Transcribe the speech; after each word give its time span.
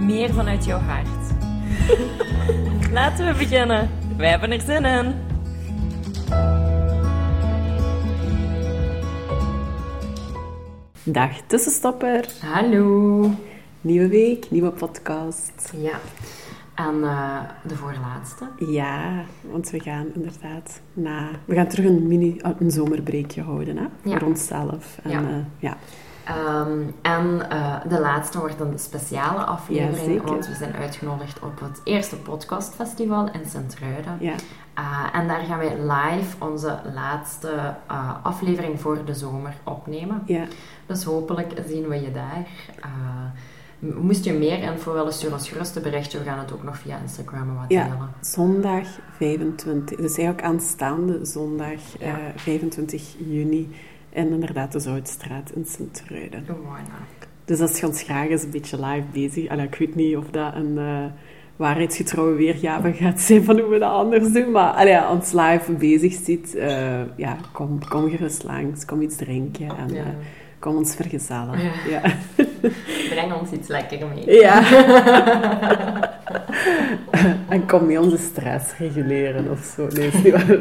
meer 0.00 0.32
vanuit 0.34 0.64
jouw 0.64 0.78
hart. 0.78 1.08
Laten 2.92 3.26
we 3.26 3.34
beginnen. 3.38 3.90
Wij 4.16 4.28
hebben 4.30 4.50
er 4.52 4.60
zin 4.60 4.84
in. 4.84 5.14
Dag 11.02 11.30
tussenstopper. 11.46 12.24
Hallo. 12.40 13.30
Nieuwe 13.80 14.08
week, 14.08 14.50
nieuwe 14.50 14.70
podcast. 14.70 15.72
Ja, 15.76 15.98
en 16.74 17.02
eh, 17.02 17.40
de 17.68 17.76
voorlaatste. 17.76 18.44
Ja, 18.70 19.24
want 19.50 19.70
we 19.70 19.80
gaan 19.80 20.06
inderdaad 20.14 20.80
na... 20.92 21.28
We 21.44 21.54
gaan 21.54 21.66
terug 21.68 21.86
een 21.86 22.06
mini, 22.06 22.40
een 22.58 22.70
zomerbreekje 22.70 23.42
houden, 23.42 23.76
hè? 23.76 23.82
Ja. 24.02 24.18
Voor 24.18 24.28
onszelf. 24.28 24.98
En, 25.02 25.10
Ja. 25.10 25.18
eh, 25.20 25.34
ja. 25.58 25.76
Ehm, 26.28 26.80
en 27.02 27.50
eh, 27.50 27.76
de 27.88 28.00
laatste 28.00 28.38
wordt 28.38 28.60
een 28.60 28.78
speciale 28.78 29.44
aflevering, 29.44 30.14
Ja, 30.20 30.26
want 30.26 30.46
we 30.46 30.54
zijn 30.54 30.74
uitgenodigd 30.74 31.40
op 31.40 31.60
het 31.60 31.80
eerste 31.84 32.16
podcastfestival 32.16 33.24
in 33.32 33.48
Sint-Truiden. 33.48 34.16
ja. 34.20 34.34
Uh, 34.78 35.06
en 35.20 35.28
daar 35.28 35.40
gaan 35.40 35.58
wij 35.58 35.76
live 35.80 36.36
onze 36.44 36.78
laatste 36.94 37.74
uh, 37.90 38.14
aflevering 38.22 38.80
voor 38.80 39.04
de 39.04 39.14
zomer 39.14 39.54
opnemen. 39.64 40.22
ja. 40.26 40.44
Dus 40.86 41.04
hopelijk 41.04 41.52
zien 41.68 41.88
we 41.88 41.94
je 42.00 42.12
daar. 42.12 42.46
Moest 43.78 44.24
je 44.24 44.32
meer 44.32 44.62
info 44.62 44.92
willen, 44.92 45.12
stuur 45.12 45.32
ons 45.32 45.48
gerust 45.48 45.76
een 45.76 45.82
berichtje. 45.82 46.18
We 46.18 46.24
gaan 46.24 46.38
het 46.38 46.52
ook 46.52 46.62
nog 46.62 46.78
via 46.78 46.98
Instagram 47.02 47.54
wat 47.56 47.64
Ja. 47.68 47.82
delen. 47.84 48.10
Zondag 48.20 48.86
25, 49.16 49.96
dus 49.98 50.16
eigenlijk 50.16 50.42
aanstaande 50.48 51.24
zondag 51.24 51.80
Ja. 51.98 52.06
eh, 52.06 52.14
25 52.36 53.14
juni. 53.18 53.74
En 54.12 54.30
inderdaad 54.30 54.72
de 54.72 54.78
Zoutstraat 54.78 55.50
in 55.54 55.64
Sint-Truiden. 55.66 56.46
Dus 57.44 57.60
als 57.60 57.80
je 57.80 57.86
ons 57.86 58.02
graag 58.02 58.28
eens 58.28 58.42
een 58.42 58.50
beetje 58.50 58.86
live 58.86 59.04
bezig... 59.12 59.48
Allee, 59.48 59.66
ik 59.66 59.74
weet 59.74 59.94
niet 59.94 60.16
of 60.16 60.24
dat 60.30 60.54
een 60.54 60.78
eh, 60.78 61.04
waarheidsgetrouwe 61.56 62.32
weergave 62.34 62.92
gaat 62.92 63.20
zijn 63.20 63.44
van 63.44 63.58
hoe 63.58 63.68
we 63.70 63.78
dat 63.78 63.90
anders 63.92 64.32
doen. 64.32 64.50
Maar 64.50 64.72
allee, 64.72 65.08
ons 65.08 65.32
live 65.32 65.72
bezig 65.72 66.12
ziet, 66.12 66.54
eh, 66.54 67.00
ja, 67.16 67.36
kom, 67.52 67.88
kom 67.88 68.10
gerust 68.10 68.44
langs. 68.44 68.84
Kom 68.84 69.00
iets 69.02 69.16
drinken 69.16 69.68
en 69.68 69.94
Ja. 69.94 70.00
eh, 70.02 70.06
kom 70.58 70.76
ons 70.76 70.94
vergezellen. 70.94 71.58
Ja. 71.60 71.70
Ja. 71.88 72.02
Breng 73.10 73.32
ons 73.40 73.50
iets 73.50 73.68
lekker 73.68 74.06
mee. 74.14 74.40
Ja. 74.40 74.62
en 77.48 77.66
kom 77.66 77.86
mee 77.86 78.00
onze 78.00 78.16
stress 78.18 78.76
reguleren 78.78 79.50
of 79.50 79.72
zo. 79.76 79.86
Nee, 79.86 80.06
is 80.06 80.22
niet 80.22 80.32
waar. 80.32 80.46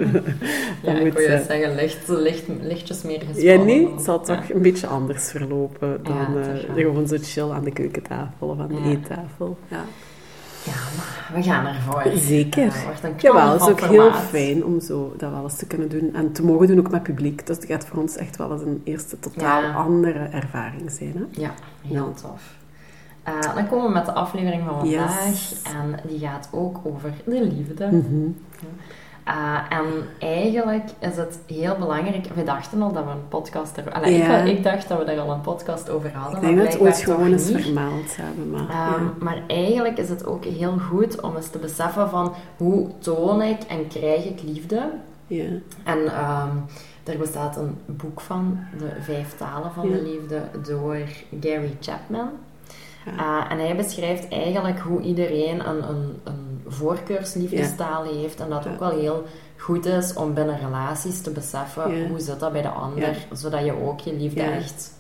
Ja, 0.82 0.94
Dat 0.94 0.96
ik 0.98 1.04
moet, 1.04 1.14
wil 1.14 1.22
je 1.32 1.44
zeggen, 1.48 1.76
licht, 1.76 2.08
licht, 2.08 2.44
lichtjes 2.62 3.02
meer 3.04 3.20
gespannen. 3.20 3.44
Ja, 3.44 3.64
nee, 3.64 3.84
dan- 3.84 3.94
het 3.96 4.04
zal 4.04 4.20
Ja. 4.20 4.36
toch 4.36 4.50
een 4.50 4.62
beetje 4.62 4.88
anders 4.88 5.32
verlopen 5.32 6.00
dan 6.04 6.16
Ja, 6.16 6.22
eh, 6.42 6.66
wel. 6.68 6.76
gewoon 6.76 7.08
zo 7.08 7.16
chill 7.22 7.50
aan 7.52 7.64
de 7.64 7.72
keukentafel 7.72 8.48
of 8.48 8.60
aan 8.60 8.68
de 8.68 8.74
Ja. 8.74 8.86
eettafel. 8.90 9.58
Ja. 9.68 9.82
Ja, 10.64 10.74
maar 10.74 11.32
we 11.36 11.44
gaan 11.44 11.66
ervoor. 11.66 12.04
Zeker. 12.16 12.64
Ja, 12.64 13.10
Jawel, 13.18 13.52
het 13.52 13.62
is 13.62 13.68
ook 13.68 13.82
heel 13.82 14.14
fijn 14.14 14.66
om 14.66 14.80
zo 14.80 15.14
dat 15.18 15.32
wel 15.32 15.44
eens 15.44 15.56
te 15.58 15.66
kunnen 15.68 15.90
doen. 15.90 16.10
En 16.14 16.32
te 16.32 16.44
mogen 16.44 16.68
doen 16.68 16.80
ook 16.80 16.92
met 16.92 17.04
publiek. 17.04 17.46
Dus 17.48 17.56
het 17.56 17.66
gaat 17.66 17.86
voor 17.88 18.00
ons 18.02 18.16
echt 18.16 18.38
wel 18.38 18.52
eens 18.52 18.62
een 18.62 18.82
eerste 18.84 19.20
totaal 19.20 19.62
Ja. 19.62 19.74
andere 19.74 20.20
ervaring 20.32 20.92
zijn. 20.92 21.14
Hè? 21.16 21.42
Ja, 21.42 21.54
heel 21.88 21.96
Ja. 22.16 22.22
tof. 22.22 22.42
Eh, 23.28 23.56
dan 23.56 23.68
komen 23.68 23.86
we 23.86 23.92
met 23.92 24.06
de 24.06 24.14
aflevering 24.14 24.64
van 24.66 24.80
vandaag. 24.80 25.26
Yes. 25.26 25.62
En 25.64 26.00
die 26.10 26.20
gaat 26.20 26.50
ook 26.52 26.80
over 26.84 27.14
de 27.26 27.44
liefde. 27.44 27.86
Mhm. 27.86 28.30
Eh, 29.24 29.78
en 29.78 29.86
eigenlijk 30.20 30.90
is 31.00 31.18
het 31.18 31.40
heel 31.48 31.76
belangrijk. 31.80 32.28
We 32.36 32.44
dachten 32.44 32.82
al 32.82 32.92
dat 32.92 33.04
we 33.04 33.10
een 33.10 33.28
podcast 33.28 33.78
er. 33.78 33.92
Allee, 33.92 34.16
ik, 34.16 34.58
ik 34.58 34.64
dacht 34.64 34.88
dat 34.88 34.98
we 34.98 35.06
daar 35.06 35.20
al 35.20 35.32
een 35.32 35.42
podcast 35.42 35.90
over 35.90 36.12
hadden. 36.14 36.36
Ik 36.36 36.42
denk 36.42 36.56
maar 36.56 36.66
dat 36.66 36.74
we 36.74 36.86
het 36.86 36.88
ooit 36.88 37.04
gewoon 37.04 37.32
eens 37.32 37.52
vermeld 37.52 38.16
hebben. 38.16 38.50
Maar, 38.50 38.72
ja. 38.72 38.98
Maar 39.20 39.42
eigenlijk 39.48 39.98
is 39.98 40.10
het 40.10 40.26
ook 40.26 40.46
heel 40.46 40.78
goed 40.78 41.22
om 41.22 41.36
eens 41.36 41.50
te 41.50 41.58
beseffen 41.58 42.10
van 42.10 42.34
hoe 42.58 42.90
toon 43.00 43.42
ik 43.42 43.64
en 43.64 43.88
krijg 43.88 44.26
ik 44.26 44.42
liefde. 44.42 44.90
Ja. 45.28 45.50
En 45.84 46.06
ehm, 46.06 46.56
er 47.04 47.18
bestaat 47.18 47.58
een 47.58 47.78
boek 47.86 48.22
van, 48.22 48.60
De 48.78 48.92
Vijf 49.00 49.38
Talen 49.38 49.72
van 49.72 49.90
de 49.90 50.02
Liefde, 50.02 50.42
door 50.68 50.98
Gary 51.42 51.78
Chapman. 51.80 52.30
Ja. 53.16 53.46
Uh, 53.46 53.52
en 53.52 53.60
hij 53.60 53.76
beschrijft 53.76 54.28
eigenlijk 54.28 54.80
hoe 54.80 55.02
iedereen 55.02 55.68
een, 55.68 55.90
een, 55.90 56.20
een 56.24 56.62
voorkeursliefdestaal 56.68 58.04
heeft. 58.04 58.40
En 58.40 58.50
dat 58.50 58.64
het 58.64 58.74
ook 58.74 58.80
wel 58.80 59.00
heel 59.00 59.26
goed 59.58 59.86
is 59.86 60.14
om 60.14 60.34
binnen 60.34 60.60
relaties 60.60 61.22
te 61.22 61.32
beseffen 61.32 62.08
hoe 62.08 62.20
zit 62.20 62.40
dat 62.40 62.52
bij 62.52 62.62
de 62.62 62.70
ander. 62.70 63.28
Zodat 63.32 63.66
je 63.66 63.84
ook 63.84 64.00
je 64.00 64.14
liefde 64.14 64.42
echt 64.42 64.94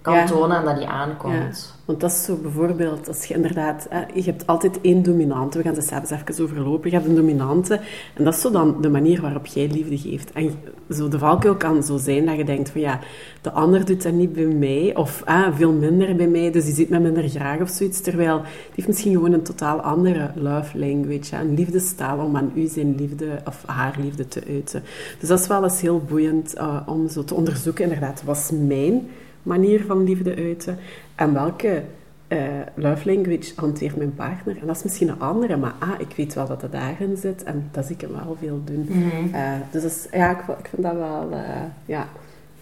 kan 0.00 0.26
tonen 0.26 0.56
en 0.56 0.64
dat 0.64 0.76
die 0.76 0.86
aankomt. 0.86 1.76
Want 1.84 2.00
dat 2.00 2.10
is 2.10 2.24
zo 2.24 2.36
bijvoorbeeld, 2.36 3.08
als 3.08 3.24
je 3.24 3.34
inderdaad, 3.34 3.86
hè, 3.90 4.04
je 4.14 4.22
hebt 4.22 4.46
altijd 4.46 4.80
één 4.80 5.02
dominante, 5.02 5.58
we 5.58 5.64
gaan 5.64 5.74
ze 5.74 5.80
s'avonds 5.80 6.10
even 6.10 6.44
overlopen, 6.44 6.90
je 6.90 6.96
hebt 6.96 7.08
een 7.08 7.14
dominante, 7.14 7.80
en 8.14 8.24
dat 8.24 8.34
is 8.34 8.40
zo 8.40 8.50
dan 8.50 8.80
de 8.80 8.88
manier 8.88 9.20
waarop 9.20 9.46
jij 9.46 9.68
liefde 9.68 9.98
geeft. 9.98 10.32
En 10.32 10.50
zo 10.90 11.08
de 11.08 11.18
valkuil 11.18 11.54
kan 11.56 11.82
zo 11.82 11.96
zijn 11.96 12.26
dat 12.26 12.36
je 12.36 12.44
denkt 12.44 12.70
van 12.70 12.80
ja, 12.80 13.00
de 13.40 13.50
ander 13.50 13.84
doet 13.84 14.02
dat 14.02 14.12
niet 14.12 14.32
bij 14.32 14.44
mij, 14.44 14.96
of 14.96 15.22
ah, 15.24 15.56
veel 15.56 15.72
minder 15.72 16.16
bij 16.16 16.28
mij, 16.28 16.50
dus 16.50 16.64
die 16.64 16.74
ziet 16.74 16.88
me 16.88 16.98
minder 16.98 17.28
graag 17.28 17.60
of 17.60 17.68
zoiets, 17.68 18.00
terwijl 18.00 18.40
die 18.40 18.74
heeft 18.74 18.88
misschien 18.88 19.12
gewoon 19.12 19.32
een 19.32 19.42
totaal 19.42 19.80
andere 19.80 20.30
love 20.34 20.78
language, 20.78 21.34
hè, 21.34 21.40
een 21.40 21.54
liefdestaal 21.54 22.18
om 22.18 22.36
aan 22.36 22.52
u 22.54 22.66
zijn 22.66 22.94
liefde, 22.94 23.40
of 23.44 23.62
haar 23.66 23.96
liefde 24.00 24.28
te 24.28 24.42
uiten. 24.48 24.82
Dus 25.18 25.28
dat 25.28 25.40
is 25.40 25.46
wel 25.46 25.64
eens 25.64 25.80
heel 25.80 26.02
boeiend 26.08 26.54
eh, 26.54 26.76
om 26.86 27.08
zo 27.08 27.24
te 27.24 27.34
onderzoeken, 27.34 27.84
inderdaad, 27.84 28.22
wat 28.24 28.36
is 28.36 28.50
mijn 28.50 29.08
manier 29.42 29.84
van 29.84 30.04
liefde 30.04 30.36
uiten 30.36 30.78
en 31.14 31.32
welke 31.32 31.82
eh, 32.28 32.38
love 32.74 33.14
language 33.14 33.52
hanteert 33.56 33.96
mijn 33.96 34.14
partner. 34.14 34.56
En 34.60 34.66
dat 34.66 34.76
is 34.76 34.82
misschien 34.82 35.08
een 35.08 35.20
andere, 35.20 35.56
maar 35.56 35.72
ah, 35.78 36.00
ik 36.00 36.16
weet 36.16 36.34
wel 36.34 36.46
dat 36.46 36.62
het 36.62 36.72
daarin 36.72 37.16
zit 37.16 37.42
en 37.42 37.68
dat 37.70 37.86
zie 37.86 37.94
ik 37.94 38.00
hem 38.00 38.12
wel 38.12 38.36
veel 38.40 38.60
doen. 38.64 38.86
Mhm. 38.88 39.34
Eh, 39.34 39.52
dus 39.70 39.82
dat 39.82 39.90
is, 39.90 40.06
ja, 40.12 40.30
ik, 40.30 40.38
ik 40.58 40.68
vind 40.68 40.82
dat 40.82 40.94
wel, 40.94 41.28
eh, 41.32 41.62
ja. 41.86 42.06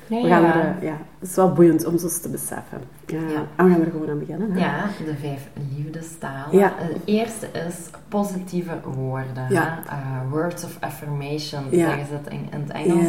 Ja, 0.09 0.23
We 0.23 0.29
gaan 0.29 0.43
ja. 0.43 0.55
er, 0.55 0.85
ja, 0.85 0.99
het 1.19 1.29
is 1.29 1.37
wel 1.37 1.53
boeiend 1.53 1.85
om 1.85 1.99
zo 1.99 2.09
te 2.09 2.29
beseffen. 2.29 2.79
Ja. 3.07 3.21
Ja. 3.21 3.47
En 3.57 3.65
we 3.65 3.71
gaan 3.71 3.81
er 3.81 3.91
gewoon 3.91 4.11
aan 4.11 4.19
beginnen. 4.19 4.53
Hè? 4.53 4.59
Ja, 4.59 4.89
de 5.05 5.15
vijf 5.21 5.49
liefdestalen. 5.77 6.59
Ja. 6.59 6.73
De 6.79 7.13
eerste 7.13 7.47
is 7.53 7.91
positieve 8.09 8.81
woorden. 8.95 9.47
Ja. 9.49 9.83
words 10.31 10.65
of 10.65 10.77
affirmation, 10.81 11.65
zeggen 11.71 12.07
ze 12.07 12.13
het 12.13 12.33
in, 12.33 12.49
in 12.53 12.61
het 12.61 12.71
Engels. 12.71 13.07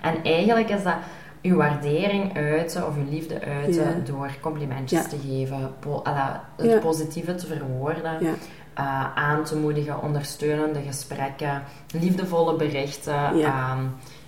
En 0.00 0.22
eigenlijk 0.22 0.68
is 0.68 0.82
dat 0.82 0.96
uw 1.42 1.56
waardering 1.56 2.36
uiten 2.36 2.86
of 2.86 2.96
uw 2.96 3.10
liefde 3.10 3.40
uiten 3.40 3.84
Ja. 3.84 3.94
door 4.04 4.30
complimentjes 4.40 5.02
Ja. 5.02 5.08
te 5.08 5.16
geven, 5.28 5.70
po- 5.78 6.02
het 6.56 6.70
Ja. 6.70 6.78
positieve 6.78 7.34
te 7.34 7.46
verwoorden, 7.46 8.18
eh, 8.74 9.14
aan 9.14 9.44
te 9.44 9.56
moedigen, 9.56 10.02
ondersteunende 10.02 10.80
gesprekken, 10.86 11.62
liefdevolle 12.00 12.56
berichten. 12.56 13.36
Ja. 13.36 13.76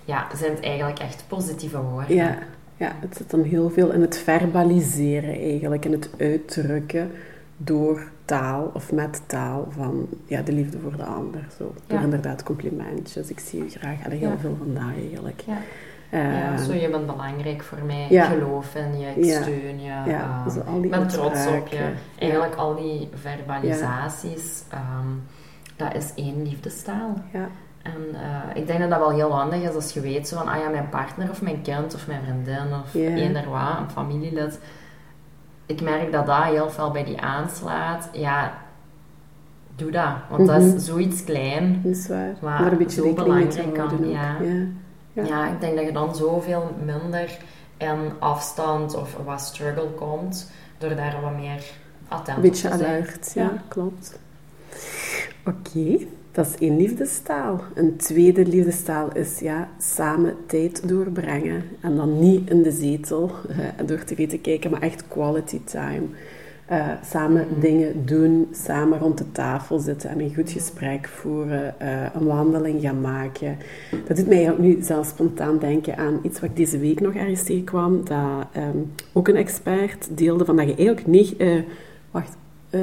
Ja, 0.05 0.27
zijn 0.35 0.51
het 0.51 0.63
eigenlijk 0.63 0.99
echt 0.99 1.23
positieve 1.27 1.81
woorden. 1.81 2.15
Ja, 2.15 2.37
ja, 2.77 2.91
het 2.99 3.17
zit 3.17 3.29
dan 3.31 3.43
heel 3.43 3.69
veel 3.69 3.91
in 3.91 4.01
het 4.01 4.17
verbaliseren 4.17 5.33
eigenlijk, 5.39 5.85
in 5.85 5.91
het 5.91 6.09
uitdrukken 6.17 7.11
door 7.57 8.11
taal 8.25 8.71
of 8.73 8.91
met 8.91 9.21
taal 9.25 9.67
van 9.69 10.07
ja, 10.25 10.41
de 10.41 10.51
liefde 10.51 10.79
voor 10.79 10.97
de 10.97 11.03
ander. 11.03 11.45
Zo. 11.57 11.73
Door 11.87 11.99
inderdaad 12.01 12.43
complimentjes, 12.43 13.29
ik 13.29 13.39
zie 13.39 13.59
u 13.63 13.69
graag, 13.69 14.05
Allee, 14.05 14.17
heel 14.17 14.37
veel 14.41 14.55
van 14.57 14.73
dat 14.73 14.83
eigenlijk. 14.97 15.43
Ja. 15.47 15.57
Ja, 16.17 16.57
zo, 16.57 16.73
je 16.73 16.89
bent 16.89 17.05
belangrijk 17.05 17.63
voor 17.63 17.77
mij, 17.85 18.07
Ja. 18.09 18.23
ik 18.23 18.39
geloof 18.39 18.75
in 18.75 18.99
je, 18.99 19.07
ik 19.15 19.23
Ja. 19.25 19.41
steun 19.41 19.79
je, 19.81 19.85
Ja, 19.85 20.05
ehm, 20.45 20.49
zo 20.49 20.59
al 20.59 20.73
die 20.75 20.83
ik 20.83 20.89
ben 20.91 21.07
trots 21.07 21.47
op 21.47 21.67
je. 21.67 21.91
Eigenlijk 22.19 22.55
al 22.55 22.75
die 22.75 23.09
verbalisaties, 23.13 24.63
ehm, 24.69 25.07
dat 25.75 25.95
is 25.95 26.11
één 26.15 26.43
liefdestaal. 26.43 27.13
Ja, 27.33 27.47
En 27.83 28.15
eh, 28.21 28.61
ik 28.61 28.67
denk 28.67 28.79
dat 28.79 28.89
dat 28.89 28.99
wel 28.99 29.09
heel 29.11 29.31
handig 29.31 29.61
is 29.61 29.73
als 29.75 29.93
je 29.93 29.99
weet 30.01 30.27
zo 30.27 30.37
van, 30.37 30.47
ah 30.47 30.59
ja, 30.59 30.69
mijn 30.69 30.89
partner 30.89 31.29
of 31.29 31.41
mijn 31.41 31.61
kind 31.61 31.95
of 31.95 32.07
mijn 32.07 32.21
vriendin 32.23 32.73
of 32.83 32.93
Ja. 32.93 33.09
eender 33.09 33.49
wat, 33.49 33.77
een 33.79 33.89
familielid. 33.89 34.59
Ik 35.65 35.81
merk 35.81 36.11
dat 36.11 36.25
dat 36.25 36.43
heel 36.43 36.69
veel 36.69 36.91
bij 36.91 37.03
die 37.03 37.21
aanslaat. 37.21 38.09
Ja, 38.11 38.53
doe 39.75 39.91
dat. 39.91 40.13
Want 40.29 40.47
dat 40.47 40.59
Mhm. 40.61 40.75
is 40.75 40.85
zoiets 40.85 41.23
klein. 41.23 41.81
dat 41.83 41.95
is 41.95 42.07
waar. 42.07 42.33
Maar 42.41 42.61
Maar 42.61 42.71
een 42.71 42.77
beetje 42.77 43.01
zo 43.01 43.13
belangrijk 43.13 43.73
kan, 43.73 44.09
ja. 44.09 44.35
Ja. 44.41 44.63
Ja. 45.13 45.23
Ja. 45.23 45.47
ik 45.47 45.59
denk 45.59 45.75
dat 45.75 45.85
je 45.85 45.91
dan 45.91 46.15
zoveel 46.15 46.75
minder 46.85 47.37
in 47.77 48.11
afstand 48.19 48.95
of 48.95 49.17
wat 49.25 49.41
struggle 49.41 49.89
komt, 49.89 50.51
door 50.77 50.95
daar 50.95 51.21
wat 51.21 51.35
meer 51.35 51.63
attent 52.07 52.37
Een 52.37 52.43
beetje 52.43 52.69
te 52.69 52.77
zijn. 52.77 52.89
alert, 52.89 53.31
ja, 53.35 53.63
klopt. 53.67 54.19
Oké, 55.45 56.05
dat 56.31 56.47
is 56.47 56.55
één 56.59 56.77
liefdestaal. 56.77 57.61
Een 57.73 57.97
tweede 57.97 58.45
liefdestaal 58.45 59.11
is 59.13 59.39
ja, 59.39 59.69
samen 59.79 60.35
tijd 60.47 60.87
doorbrengen. 60.87 61.63
En 61.81 61.95
dan 61.95 62.19
niet 62.19 62.49
in 62.49 62.61
de 62.61 62.71
zetel 62.71 63.31
eh, 63.49 63.85
door 63.85 64.03
tv 64.03 64.29
te 64.29 64.37
kijken, 64.37 64.71
maar 64.71 64.81
echt 64.81 65.07
quality 65.07 65.61
time. 65.63 66.05
Eh, 66.73 66.87
samen 67.09 67.45
Mhm. 67.51 67.59
dingen 67.59 68.05
doen, 68.05 68.47
samen 68.51 68.99
rond 68.99 69.17
de 69.17 69.31
tafel 69.31 69.79
zitten 69.79 70.09
en 70.09 70.19
een 70.19 70.33
goed 70.35 70.51
gesprek 70.51 71.07
voeren, 71.07 71.79
eh, 71.79 72.05
een 72.13 72.25
wandeling 72.25 72.81
gaan 72.81 73.01
maken. 73.01 73.57
Dat 74.07 74.17
doet 74.17 74.27
mij 74.27 74.45
eigenlijk 74.45 74.75
nu 74.77 74.83
zelfs 74.83 75.09
spontaan 75.09 75.57
denken 75.59 75.97
aan 75.97 76.19
iets 76.23 76.39
wat 76.39 76.49
ik 76.49 76.55
deze 76.55 76.77
week 76.79 76.99
nog 77.01 77.13
ergens 77.13 77.43
tegenkwam. 77.43 77.97
Dat 78.05 78.45
ehm, 78.51 78.77
ook 79.13 79.27
een 79.27 79.35
expert 79.35 80.07
deelde 80.17 80.45
van 80.45 80.55
dat 80.55 80.67
je 80.67 80.75
eigenlijk 80.75 81.07
neg- 81.07 81.35
eh, 81.35 81.61
wacht, 82.11 82.35
eh, 82.69 82.79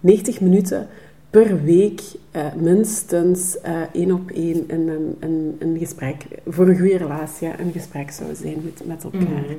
90 0.00 0.40
minuten 0.40 0.86
per 1.30 1.62
week 1.64 2.00
minstens 2.56 3.56
één 3.92 4.12
op 4.12 4.30
één 4.30 4.68
in 4.68 4.88
een, 4.88 5.16
een, 5.20 5.56
een 5.58 5.76
gesprek, 5.78 6.24
voor 6.46 6.68
een 6.68 6.78
goede 6.78 6.96
relatie, 6.96 7.48
een 7.58 7.72
gesprek 7.72 8.10
zou 8.10 8.34
zijn 8.34 8.56
met, 8.64 8.82
met 8.86 9.04
elkaar. 9.04 9.20
Mhm. 9.20 9.54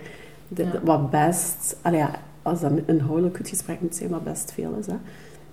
Dat- 0.48 0.66
Ja. 0.74 0.81
Wat 0.84 1.10
best, 1.12 1.78
allee, 1.81 2.00
ja, 2.00 2.12
als 2.41 2.61
dat 2.61 2.71
een 2.71 2.83
inhoudelijk 2.85 3.38
goed 3.38 3.49
gesprek 3.49 3.81
moet 3.81 3.95
zijn, 3.95 4.09
wat 4.09 4.23
best 4.23 4.51
veel 4.53 4.75
is. 4.79 4.85
Hè. 4.85 4.93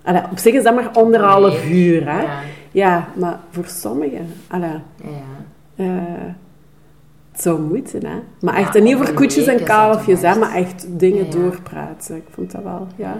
Allee, 0.03 0.21
op 0.31 0.37
zich 0.37 0.53
is 0.53 0.63
dat 0.63 0.75
maar 0.75 0.89
anderhalf 0.89 1.69
uur. 1.69 2.09
Hè. 2.11 2.21
Ja, 2.21 2.39
Ja, 2.71 3.07
maar 3.15 3.39
voor 3.49 3.65
sommigen, 3.67 4.27
allee, 4.47 4.69
ja. 5.03 5.09
eh, 5.75 5.87
het 7.31 7.41
zou 7.41 7.61
moeten, 7.61 8.05
hè. 8.05 8.15
Maar 8.41 8.53
Ja, 8.53 8.59
echt, 8.59 8.75
en 8.75 8.83
niet 8.83 8.95
over 8.95 9.09
een 9.09 9.15
koetjes 9.15 9.45
en 9.47 9.63
kalfjes, 9.63 10.21
hè, 10.21 10.35
maar 10.35 10.55
echt 10.55 10.85
dingen 10.99 11.29
doorpraten. 11.31 12.15
Ik 12.15 12.23
vond 12.29 12.51
dat 12.51 12.63
wel, 12.63 12.87
ja. 12.95 13.17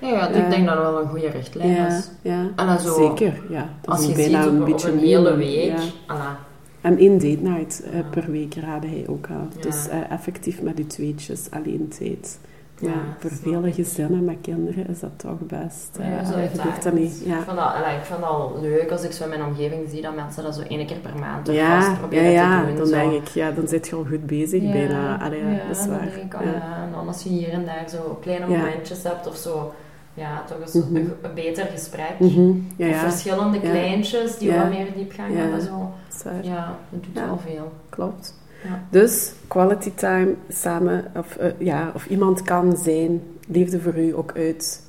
Ja, 0.00 0.08
ja, 0.08 0.28
Eh, 0.30 0.42
ik 0.44 0.50
denk 0.50 0.66
dat 0.66 0.74
dat 0.76 0.84
wel 0.92 1.00
een 1.02 1.08
goede 1.08 1.28
richtlijn 1.28 1.68
Ja, 1.70 1.86
is. 1.86 2.10
ja. 2.22 2.40
En 2.56 2.66
dan 2.66 2.78
zo, 2.78 2.94
Zeker, 2.94 3.42
ja. 3.50 3.68
Dat 3.80 3.90
Als 3.94 4.00
is 4.00 4.06
je 4.08 4.14
bijna 4.14 4.42
ziet 4.42 4.52
op, 4.52 4.58
op 4.60 4.66
beetje 4.66 4.90
een 4.92 4.98
hele 4.98 5.36
week, 5.36 5.72
ja. 6.08 6.36
En 6.80 6.98
één 6.98 7.12
date 7.12 7.38
night 7.42 7.82
eh, 7.92 8.00
per 8.10 8.30
week 8.30 8.54
raadde 8.54 8.86
hij 8.86 9.04
ook 9.08 9.26
aan. 9.30 9.50
Dus 9.60 9.88
effectief 10.10 10.62
met 10.62 10.76
die 10.76 10.86
tweetjes, 10.86 11.46
alleen 11.50 11.88
tijd. 11.98 12.38
Ja, 12.78 12.88
Ja, 12.88 12.94
voor 13.18 13.30
vele 13.30 13.72
gezinnen 13.72 14.24
met 14.24 14.36
kinderen 14.40 14.88
is 14.88 15.00
dat 15.00 15.10
toch 15.16 15.38
best. 15.40 15.88
eh 16.00 16.10
Ja, 16.10 16.24
zo 16.24 16.32
allee, 16.32 16.48
je 16.52 16.58
durft 16.62 16.82
dat 16.82 16.92
niet. 16.92 17.20
Ik 17.20 17.26
Ja, 17.26 17.34
vind 17.42 17.56
dat, 17.56 17.72
allee, 17.74 17.96
ik 17.96 18.02
vind 18.04 18.20
dat 18.20 18.28
al 18.28 18.58
leuk 18.60 18.90
als 18.90 19.02
ik 19.02 19.12
zo 19.12 19.22
in 19.22 19.28
mijn 19.28 19.44
omgeving 19.44 19.88
zie 19.90 20.02
dat 20.02 20.14
mensen 20.14 20.42
dat 20.42 20.54
zo 20.54 20.60
één 20.68 20.86
keer 20.86 20.96
per 20.98 21.18
maand 21.20 21.44
toch 21.44 21.54
ja, 21.54 21.74
vast 21.80 21.90
ja, 21.90 21.94
proberen 21.96 22.30
ja, 22.30 22.60
te 22.60 22.66
doen. 22.66 22.76
dan 22.76 22.86
zo. 22.86 22.92
denk 22.94 23.12
ik, 23.12 23.28
ja, 23.28 23.50
dan 23.50 23.68
zit 23.68 23.88
je 23.88 23.94
al 23.96 24.04
goed 24.08 24.26
bezig 24.26 24.62
bijna. 24.62 25.20
Allee, 25.22 25.44
ja, 25.46 25.66
dat 25.68 25.76
is 25.76 25.86
waar. 25.86 26.06
ik, 26.06 26.32
Ja. 26.32 26.42
ja, 26.50 26.82
en 26.84 26.90
dan 26.92 27.06
als 27.06 27.22
je 27.22 27.28
hier 27.28 27.52
en 27.52 27.64
daar 27.64 27.84
zo 27.88 28.18
kleine 28.22 28.50
Ja. 28.50 28.58
momentjes 28.58 29.02
hebt 29.02 29.26
of 29.26 29.36
zo, 29.36 29.72
ja, 30.14 30.42
toch 30.46 30.60
eens 30.60 30.72
Mhm. 30.72 30.96
een, 30.96 31.12
een 31.22 31.34
beter 31.34 31.66
gesprek. 31.66 32.14
Ja, 32.18 32.26
Of 32.26 32.92
ja, 32.92 32.98
verschillende 33.10 33.56
Ja. 33.62 33.70
kleintjes 33.70 34.38
die 34.38 34.48
Ja. 34.52 34.58
wat 34.62 34.68
meer 34.70 34.86
diepgang 34.94 35.32
Ja. 35.32 35.38
hebben. 35.40 35.62
Zo. 35.62 35.90
dat. 36.24 36.32
Ja, 36.46 36.76
dat 36.90 37.02
doet 37.04 37.14
Ja. 37.14 37.26
wel 37.26 37.38
veel. 37.46 37.72
Klopt. 37.88 38.34
Ja. 38.64 38.82
Dus 38.90 39.32
quality 39.48 39.90
time 39.94 40.34
samen, 40.48 41.04
of, 41.16 41.36
eh, 41.36 41.50
ja, 41.58 41.90
of 41.94 42.06
iemand 42.06 42.42
kan 42.42 42.76
zijn 42.76 43.20
liefde 43.48 43.80
voor 43.80 43.98
u 43.98 44.16
ook 44.16 44.32
uit, 44.36 44.82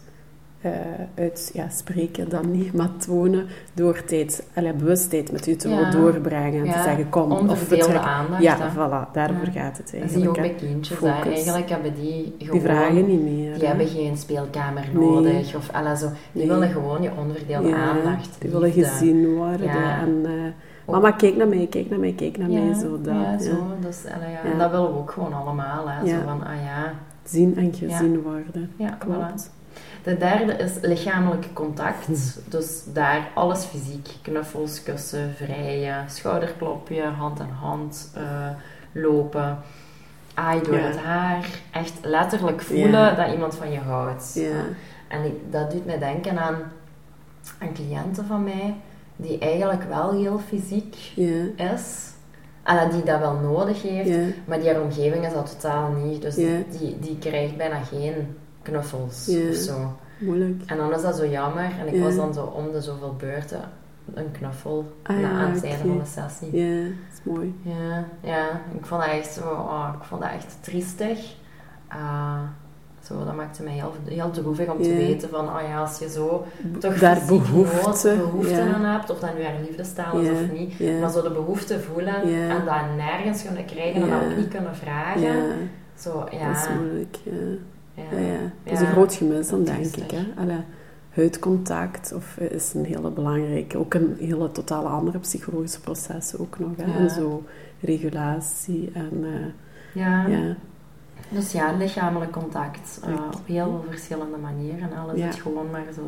eh, 0.61 0.71
uit 1.15 1.49
ja, 1.53 1.69
spreken 1.69 2.29
dan 2.29 2.51
niet, 2.51 2.73
maar 2.73 2.89
tonen 2.97 3.45
door 3.73 4.03
tijd, 4.05 4.47
allee, 4.53 4.73
bewustheid 4.73 5.31
met 5.31 5.47
u 5.47 5.55
te 5.55 5.69
Ja. 5.69 5.91
doorbrengen 5.91 6.59
en 6.59 6.65
Ja, 6.65 6.73
te 6.73 6.81
zeggen 6.83 7.09
kom, 7.09 7.31
of 7.31 7.67
betrek. 7.69 7.95
aandacht. 7.95 8.41
Ja, 8.43 8.57
hè. 8.59 8.69
voilà, 8.71 9.11
daarvoor 9.13 9.47
gaat 9.53 9.77
het 9.77 9.77
Dat 9.77 9.89
zie 9.89 9.97
je 9.99 10.03
eigenlijk. 10.03 10.29
ook 10.29 10.35
hè. 10.35 10.41
bij 10.41 10.53
kindjes. 10.55 11.01
Eigenlijk 11.03 11.69
hebben 11.69 11.93
die 11.95 12.33
gewoon... 12.39 12.51
Die 12.59 12.69
vragen 12.69 13.05
niet 13.07 13.21
meer. 13.23 13.53
Die 13.53 13.61
hè. 13.61 13.67
hebben 13.67 13.87
geen 13.87 14.17
speelkamer 14.17 14.85
Nee. 14.93 15.03
nodig. 15.09 15.55
Of, 15.55 15.69
alla, 15.71 15.95
zo. 15.95 16.07
Die 16.31 16.45
Nee. 16.45 16.47
willen 16.47 16.69
gewoon 16.69 17.01
je 17.01 17.09
onverdeelde 17.17 17.75
aandacht. 17.75 18.35
Die 18.39 18.49
willen 18.51 18.71
gezien 18.71 19.35
worden. 19.35 19.69
En, 19.69 20.21
eh, 20.25 20.31
mama, 20.87 21.11
kijk 21.11 21.35
naar 21.35 21.47
mij, 21.47 21.67
kijk 21.69 21.89
naar 21.89 21.99
mij, 21.99 22.13
kijk 22.13 22.37
naar 22.37 22.49
mij. 22.49 22.73
Zo 22.73 23.01
dat, 23.01 23.13
ja, 23.13 23.39
zo. 23.39 23.75
Dus. 23.79 24.03
En 24.05 24.57
dat 24.57 24.71
willen 24.71 24.93
we 24.93 24.97
ook 24.99 25.11
gewoon 25.11 25.33
allemaal. 25.33 25.89
Hè. 25.89 26.07
Zo 26.09 26.15
van, 26.25 26.43
ah 26.45 26.63
ja. 26.63 26.93
Zien 27.23 27.57
en 27.57 27.73
gezien 27.73 28.21
worden. 28.21 28.71
Ja, 28.77 28.89
Klopt. 28.89 29.49
voilà. 29.49 29.55
De 30.03 30.17
derde 30.17 30.53
is 30.53 30.71
lichamelijk 30.81 31.47
contact. 31.53 32.05
Hm. 32.05 32.13
Dus 32.49 32.83
daar 32.93 33.27
alles 33.33 33.63
fysiek. 33.65 34.09
Knuffels, 34.21 34.83
kussen, 34.83 35.33
vrijen, 35.35 36.09
schouderklopje, 36.09 37.03
hand 37.03 37.39
aan 37.39 37.49
hand 37.59 38.11
eh, 38.15 38.23
lopen. 38.91 39.57
Aai 40.33 40.61
door 40.63 40.75
Ja. 40.75 40.81
het 40.81 40.97
haar. 40.97 41.45
Echt 41.71 41.93
letterlijk 42.01 42.61
voelen 42.61 42.91
Ja. 42.91 43.11
dat 43.15 43.31
iemand 43.31 43.55
van 43.55 43.71
je 43.71 43.79
houdt. 43.79 44.31
Ja. 44.33 44.61
En 45.07 45.23
ik- 45.23 45.51
dat 45.51 45.71
doet 45.71 45.85
mij 45.85 45.99
denken 45.99 46.37
aan, 46.39 46.55
aan 47.59 47.73
cliënten 47.73 48.25
van 48.25 48.43
mij 48.43 48.75
die 49.17 49.37
eigenlijk 49.39 49.83
wel 49.83 50.11
heel 50.11 50.39
fysiek 50.39 50.95
is. 51.55 52.11
En 52.63 52.89
die 52.91 53.03
dat 53.03 53.19
wel 53.19 53.33
nodig 53.33 53.81
heeft, 53.81 54.35
maar 54.45 54.59
die 54.59 54.69
haar 54.69 54.81
omgeving 54.81 55.25
is 55.25 55.33
dat 55.33 55.59
totaal 55.59 55.91
niet. 55.91 56.21
Dus 56.21 56.35
die, 56.35 56.99
die 56.99 57.17
krijgt 57.19 57.57
bijna 57.57 57.83
geen 57.83 58.37
knuffels 58.61 59.29
of 59.49 59.55
zo. 59.55 59.97
Moeilijk. 60.19 60.63
En 60.65 60.77
dan 60.77 60.93
is 60.93 61.01
dat 61.01 61.15
zo 61.15 61.25
jammer. 61.27 61.71
En 61.79 61.93
ik 61.93 62.01
was 62.01 62.15
dan 62.15 62.33
zo 62.33 62.43
om 62.43 62.71
de 62.71 62.81
zoveel 62.81 63.15
beurten 63.15 63.61
een 64.13 64.31
knuffel 64.31 64.97
Ah, 65.03 65.17
na 65.17 65.29
aan 65.29 65.51
het 65.51 65.63
einde 65.63 65.87
van 65.87 65.97
de 65.97 66.05
sessie. 66.05 66.55
Ja, 66.57 66.83
dat 66.83 66.93
is 67.13 67.19
mooi. 67.23 67.55
Ja, 67.61 68.05
ja. 68.21 68.49
Ik 68.73 68.85
vond 68.85 69.01
dat 69.01 69.09
echt 69.09 69.33
zo, 69.33 69.41
oh, 69.49 69.89
ik 69.99 70.03
vond 70.03 70.21
dat 70.21 70.31
echt 70.31 70.57
triestig. 70.61 71.35
Ah, 71.87 72.41
zo, 73.07 73.25
dat 73.25 73.35
maakte 73.35 73.63
mij 73.63 73.73
heel, 73.73 73.93
heel 74.05 74.31
droevig 74.31 74.69
om 74.69 74.81
te 74.81 74.95
weten 74.95 75.29
van, 75.29 75.45
oh 75.47 75.61
ja, 75.67 75.79
als 75.79 75.99
je 75.99 76.09
zo 76.09 76.45
toch 76.79 76.99
Daar 76.99 77.21
behoefte, 77.27 78.15
nood, 78.15 78.17
behoefte 78.17 78.61
aan 78.61 78.83
hebt, 78.83 79.09
of 79.09 79.19
dat 79.19 79.37
nu 79.37 79.43
haar 79.43 79.61
liefdestaal 79.67 80.19
is 80.19 80.29
of 80.29 80.51
niet, 80.51 80.99
maar 80.99 81.11
zo 81.11 81.21
de 81.21 81.31
behoefte 81.31 81.79
voelen 81.79 82.21
en 82.49 82.65
dat 82.65 82.95
nergens 82.95 83.43
kunnen 83.43 83.65
krijgen 83.65 84.01
en 84.01 84.09
dat 84.09 84.21
ook 84.21 84.37
niet 84.37 84.47
kunnen 84.47 84.75
vragen. 84.75 85.43
Zo, 85.99 86.27
ja. 86.31 86.47
dat 86.47 86.57
is 86.57 86.67
moeilijk. 86.79 87.17
Ja. 87.23 87.31
ja. 87.93 88.19
Ja. 88.19 88.37
Dat 88.63 88.73
is 88.73 88.79
een 88.79 88.87
groot 88.87 89.13
gemis 89.13 89.49
dan, 89.49 89.63
denk 89.63 89.95
ik. 89.95 90.11
Hè? 90.11 90.23
Huidcontact 91.09 92.13
of, 92.13 92.37
eh, 92.37 92.51
is 92.51 92.73
een 92.73 92.85
hele 92.85 93.09
belangrijke, 93.09 93.77
ook 93.77 93.93
een 93.93 94.15
hele 94.19 94.51
totale 94.51 94.87
andere 94.87 95.19
psychologische 95.19 95.79
processen 95.79 96.39
ook 96.39 96.59
nog. 96.59 96.69
Hè? 96.77 96.97
En 96.97 97.09
zo 97.09 97.43
regulatie 97.81 98.91
en 98.93 99.23
eh, 99.23 99.45
Ja. 99.93 100.55
Dus 101.29 101.51
ja, 101.51 101.71
lichamelijk 101.77 102.31
contact. 102.31 102.99
eh, 103.03 103.09
op 103.33 103.47
heel 103.47 103.65
veel 103.65 103.85
verschillende 103.89 104.37
manieren. 104.37 104.89
Alles 105.03 105.17
Ja. 105.19 105.25
het 105.25 105.35
gewoon 105.35 105.69
maar 105.71 105.85
zo 105.95 106.01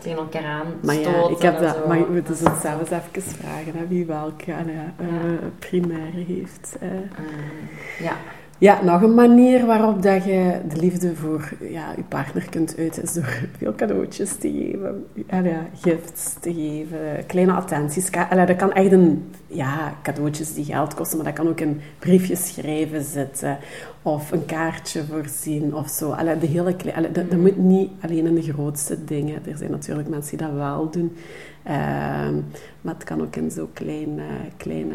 tegen 0.00 0.18
elkaar 0.18 0.44
aan 0.44 0.66
Maar 0.82 0.94
ja, 0.94 1.28
ik 1.28 1.38
heb 1.42 1.58
dat, 1.60 1.74
zo. 1.74 1.86
maar 1.88 1.98
je 1.98 2.06
moet 2.10 2.26
dus 2.26 2.40
het 2.40 2.60
zelfs 2.60 2.90
even 2.90 3.22
vragen 3.22 3.72
hè, 3.76 3.86
wie 3.86 4.06
welke 4.06 4.52
eh, 4.52 4.66
Ja. 4.66 5.38
primaire 5.58 6.18
heeft. 6.24 6.76
eh. 6.80 6.96
Eh, 6.96 7.02
ja. 8.00 8.12
Ja, 8.58 8.82
nog 8.82 9.02
een 9.02 9.14
manier 9.14 9.66
waarop 9.66 10.02
dat 10.02 10.24
je 10.24 10.60
de 10.68 10.76
liefde 10.76 11.14
voor 11.14 11.52
ja, 11.60 11.92
je 11.96 12.02
partner 12.02 12.46
kunt 12.50 12.74
uiten 12.78 13.02
is 13.02 13.12
door 13.12 13.38
veel 13.58 13.74
cadeautjes 13.74 14.36
te 14.36 14.50
geven. 14.50 15.06
Ja, 15.44 15.66
gifts 15.80 16.34
te 16.40 16.54
geven, 16.54 17.26
kleine 17.26 17.52
attenties. 17.52 18.10
Dat 18.10 18.56
kan 18.56 18.72
echt 18.72 18.92
een, 18.92 19.32
ja, 19.46 19.94
cadeautjes 20.02 20.54
die 20.54 20.64
geld 20.64 20.94
kosten, 20.94 21.16
maar 21.16 21.26
dat 21.26 21.34
kan 21.34 21.48
ook 21.48 21.60
een 21.60 21.80
briefje 21.98 22.36
schrijven 22.36 23.04
zitten 23.04 23.58
of 24.02 24.32
een 24.32 24.46
kaartje 24.46 25.04
voorzien 25.04 25.74
of 25.74 25.88
zo. 25.88 26.10
Allee, 26.10 26.38
de 26.38 26.46
hele 26.46 26.76
allee, 26.94 27.12
dat, 27.12 27.30
dat 27.30 27.40
moet 27.40 27.56
niet 27.56 27.90
alleen 28.00 28.26
in 28.26 28.34
de 28.34 28.52
grootste 28.52 29.04
dingen. 29.04 29.46
Er 29.46 29.56
zijn 29.56 29.70
natuurlijk 29.70 30.08
mensen 30.08 30.38
die 30.38 30.46
dat 30.46 30.56
wel 30.56 30.90
doen. 30.90 31.16
Ehm, 31.62 32.34
maar 32.80 32.94
het 32.94 33.04
kan 33.04 33.22
ook 33.22 33.36
in 33.36 33.50
zo 33.50 33.68
kleine, 33.72 34.22
kleine, 34.56 34.94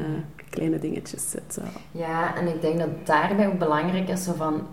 kleine 0.51 0.79
dingetjes 0.79 1.29
zitten. 1.29 1.63
ja, 1.91 2.36
en 2.36 2.48
ik 2.48 2.62
denk 2.62 2.79
dat 2.79 2.89
daarbij 3.03 3.48
ook 3.48 3.60
belangrijk 3.60 4.10
is 4.10 4.24
zo 4.24 4.34
van 4.34 4.67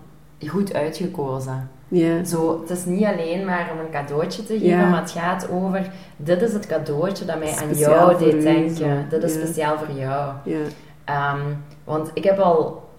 goed 0.47 0.73
uitgekozen. 0.73 1.69
Ja. 1.87 2.23
Zo, 2.23 2.61
het 2.61 2.69
is 2.69 2.85
niet 2.85 3.05
alleen 3.05 3.45
maar 3.45 3.69
om 3.73 3.79
een 3.79 3.91
cadeautje 3.91 4.43
te 4.43 4.59
geven, 4.59 4.89
maar 4.89 5.01
het 5.01 5.11
gaat 5.11 5.49
over 5.49 5.91
dit 6.17 6.41
is 6.41 6.53
het 6.53 6.67
cadeautje 6.67 7.25
dat 7.25 7.39
mij 7.39 7.55
aan 7.55 7.73
jou 7.73 8.17
deed 8.17 8.33
u, 8.33 8.41
denken. 8.41 8.75
zo. 8.75 8.85
Dit 9.09 9.23
is 9.23 9.33
speciaal 9.33 9.77
voor 9.77 9.95
jou. 9.95 10.33
Ja. 10.43 10.59
Ehm, 11.05 11.41
want 11.83 12.11
ik 12.13 12.23
heb 12.23 12.39
al 12.39 12.89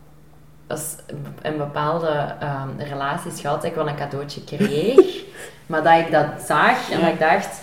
als 0.66 0.96
in 1.42 1.56
bepaalde 1.56 2.34
ehm, 2.40 2.68
relaties 2.78 3.40
gehad 3.40 3.62
dat 3.62 3.70
ik 3.70 3.76
wel 3.76 3.88
een 3.88 3.96
cadeautje 3.96 4.44
kreeg, 4.44 5.24
maar 5.66 5.82
dat 5.82 5.98
ik 5.98 6.10
dat 6.10 6.26
zag 6.46 6.90
en 6.90 7.00
dat 7.00 7.08
ik 7.08 7.18
dacht, 7.18 7.60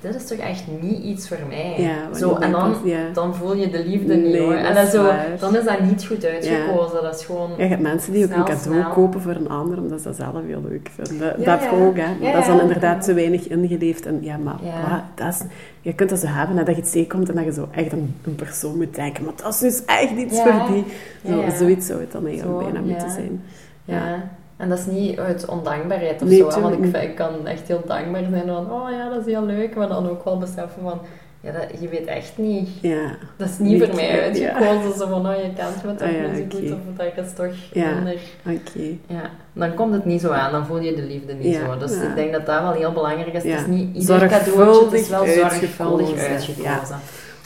dit 0.00 0.14
is 0.14 0.26
toch 0.26 0.38
echt 0.38 0.64
niet 0.80 1.02
iets 1.04 1.28
voor 1.28 1.38
mij. 1.48 1.74
Ja, 1.78 2.18
zo, 2.18 2.34
en 2.34 2.50
dan, 2.50 2.74
ja. 2.84 3.10
dan 3.12 3.34
voel 3.34 3.56
je 3.56 3.70
de 3.70 3.84
liefde 3.84 4.14
niet 4.14 4.38
hoor. 4.38 4.54
En 4.54 4.74
dan, 4.74 4.84
is 4.84 4.90
zo, 4.90 5.12
dan 5.40 5.56
is 5.56 5.64
dat 5.64 5.80
niet 5.80 6.06
goed 6.06 6.24
uitgekozen. 6.24 7.02
Dat 7.02 7.14
is 7.14 7.24
gewoon... 7.24 7.50
Je 7.56 7.64
hebt 7.64 7.82
mensen 7.82 8.12
die 8.12 8.24
ook 8.24 8.30
Snel, 8.30 8.38
een 8.38 8.44
cadeau 8.44 8.80
snel. 8.80 8.90
kopen 8.90 9.20
voor 9.20 9.34
een 9.34 9.48
ander 9.48 9.78
omdat 9.78 10.00
ze 10.00 10.08
dat 10.08 10.16
zelf 10.16 10.34
heel 10.46 10.62
leuk 10.68 10.90
vinden. 11.00 11.34
Ja, 11.38 11.56
dat 11.56 11.70
ook, 11.72 11.96
hè. 11.96 12.32
Dat 12.32 12.40
is 12.40 12.46
dan 12.46 12.60
inderdaad 12.60 13.04
te 13.04 13.14
weinig 13.14 13.48
ingeleefd. 13.48 14.06
En 14.06 14.18
ja, 14.20 14.36
maar 14.36 14.58
wat, 14.62 15.02
dat 15.14 15.34
is, 15.34 15.40
je 15.80 15.94
kunt 15.94 16.10
dat 16.10 16.18
zo 16.18 16.26
hebben, 16.26 16.56
hè, 16.56 16.64
dat 16.64 16.74
je 16.74 16.80
het 16.82 16.92
tegenkomt 16.92 17.28
en 17.28 17.34
dat 17.34 17.44
je 17.44 17.52
zo 17.52 17.68
echt 17.70 17.92
een, 17.92 18.16
een 18.24 18.34
persoon 18.34 18.76
moet 18.76 18.94
denken. 18.94 19.24
Maar 19.24 19.32
dat 19.36 19.54
is 19.54 19.58
dus 19.58 19.84
echt 19.84 20.10
iets 20.10 20.40
voor 20.40 20.62
die. 20.68 20.84
Zo. 21.26 21.44
Zoiets 21.56 21.86
zou 21.86 22.00
het 22.00 22.12
dan 22.12 22.26
eigenlijk 22.26 22.60
Zo, 22.60 22.64
bijna 22.64 22.80
moeten 22.80 23.10
zijn. 23.10 23.42
Ja. 23.84 24.30
En 24.58 24.68
dat 24.68 24.78
is 24.78 24.86
niet 24.86 25.18
uit 25.18 25.46
ondankbaarheid 25.46 26.22
of 26.22 26.28
Nee, 26.28 26.38
zo, 26.50 26.60
want 26.60 26.94
ik, 26.94 27.14
kan 27.14 27.46
echt 27.46 27.68
heel 27.68 27.82
dankbaar 27.86 28.22
zijn 28.30 28.46
van, 28.46 28.72
oh 28.72 28.90
ja, 28.90 29.08
dat 29.08 29.26
is 29.26 29.32
heel 29.32 29.44
leuk, 29.44 29.74
maar 29.76 29.88
dan 29.88 30.08
ook 30.08 30.24
wel 30.24 30.38
beseffen 30.38 30.82
van, 30.82 31.00
ja, 31.40 31.52
dat, 31.52 31.80
je 31.80 31.88
weet 31.88 32.06
echt 32.06 32.38
niet, 32.38 32.68
Ja. 32.82 33.16
dat 33.36 33.48
is 33.48 33.58
niet 33.58 33.70
Niet, 33.72 33.84
voor 33.84 33.94
mij 33.94 34.06
ja. 34.16 34.22
uitgekozen, 34.22 34.98
zo 34.98 35.06
van, 35.08 35.26
oh, 35.28 35.34
je 35.36 35.52
kent 35.56 35.84
me 35.84 35.94
toch 35.94 36.10
ja, 36.10 36.26
niet 36.26 36.52
zo 36.52 36.58
goed, 36.58 36.68
oké. 36.70 37.06
of 37.08 37.14
dat 37.16 37.24
is 37.26 37.32
toch 37.32 37.54
Ja. 37.72 37.94
minder... 37.94 38.18
Oké. 38.46 38.96
Ja, 39.06 39.30
dan 39.52 39.74
komt 39.74 39.92
het 39.94 40.04
niet 40.04 40.20
zo 40.20 40.30
aan, 40.30 40.52
dan 40.52 40.66
voel 40.66 40.80
je 40.80 40.94
de 40.94 41.02
liefde 41.02 41.32
niet 41.32 41.54
Ja, 41.54 41.72
zo. 41.72 41.78
Dus 41.78 41.94
ja. 41.94 42.02
ik 42.08 42.14
denk 42.14 42.32
dat 42.32 42.46
dat 42.46 42.60
wel 42.62 42.72
heel 42.72 42.92
belangrijk 42.92 43.32
is. 43.32 43.42
Ja. 43.42 43.50
Het 43.50 43.60
is 43.60 43.66
niet 43.66 43.96
ieder 43.96 44.28
cadeautje, 44.28 44.84
het 44.84 44.92
is 44.92 45.08
wel 45.08 45.26
zorgvuldig 45.26 46.18
uitgekozen. 46.18 46.96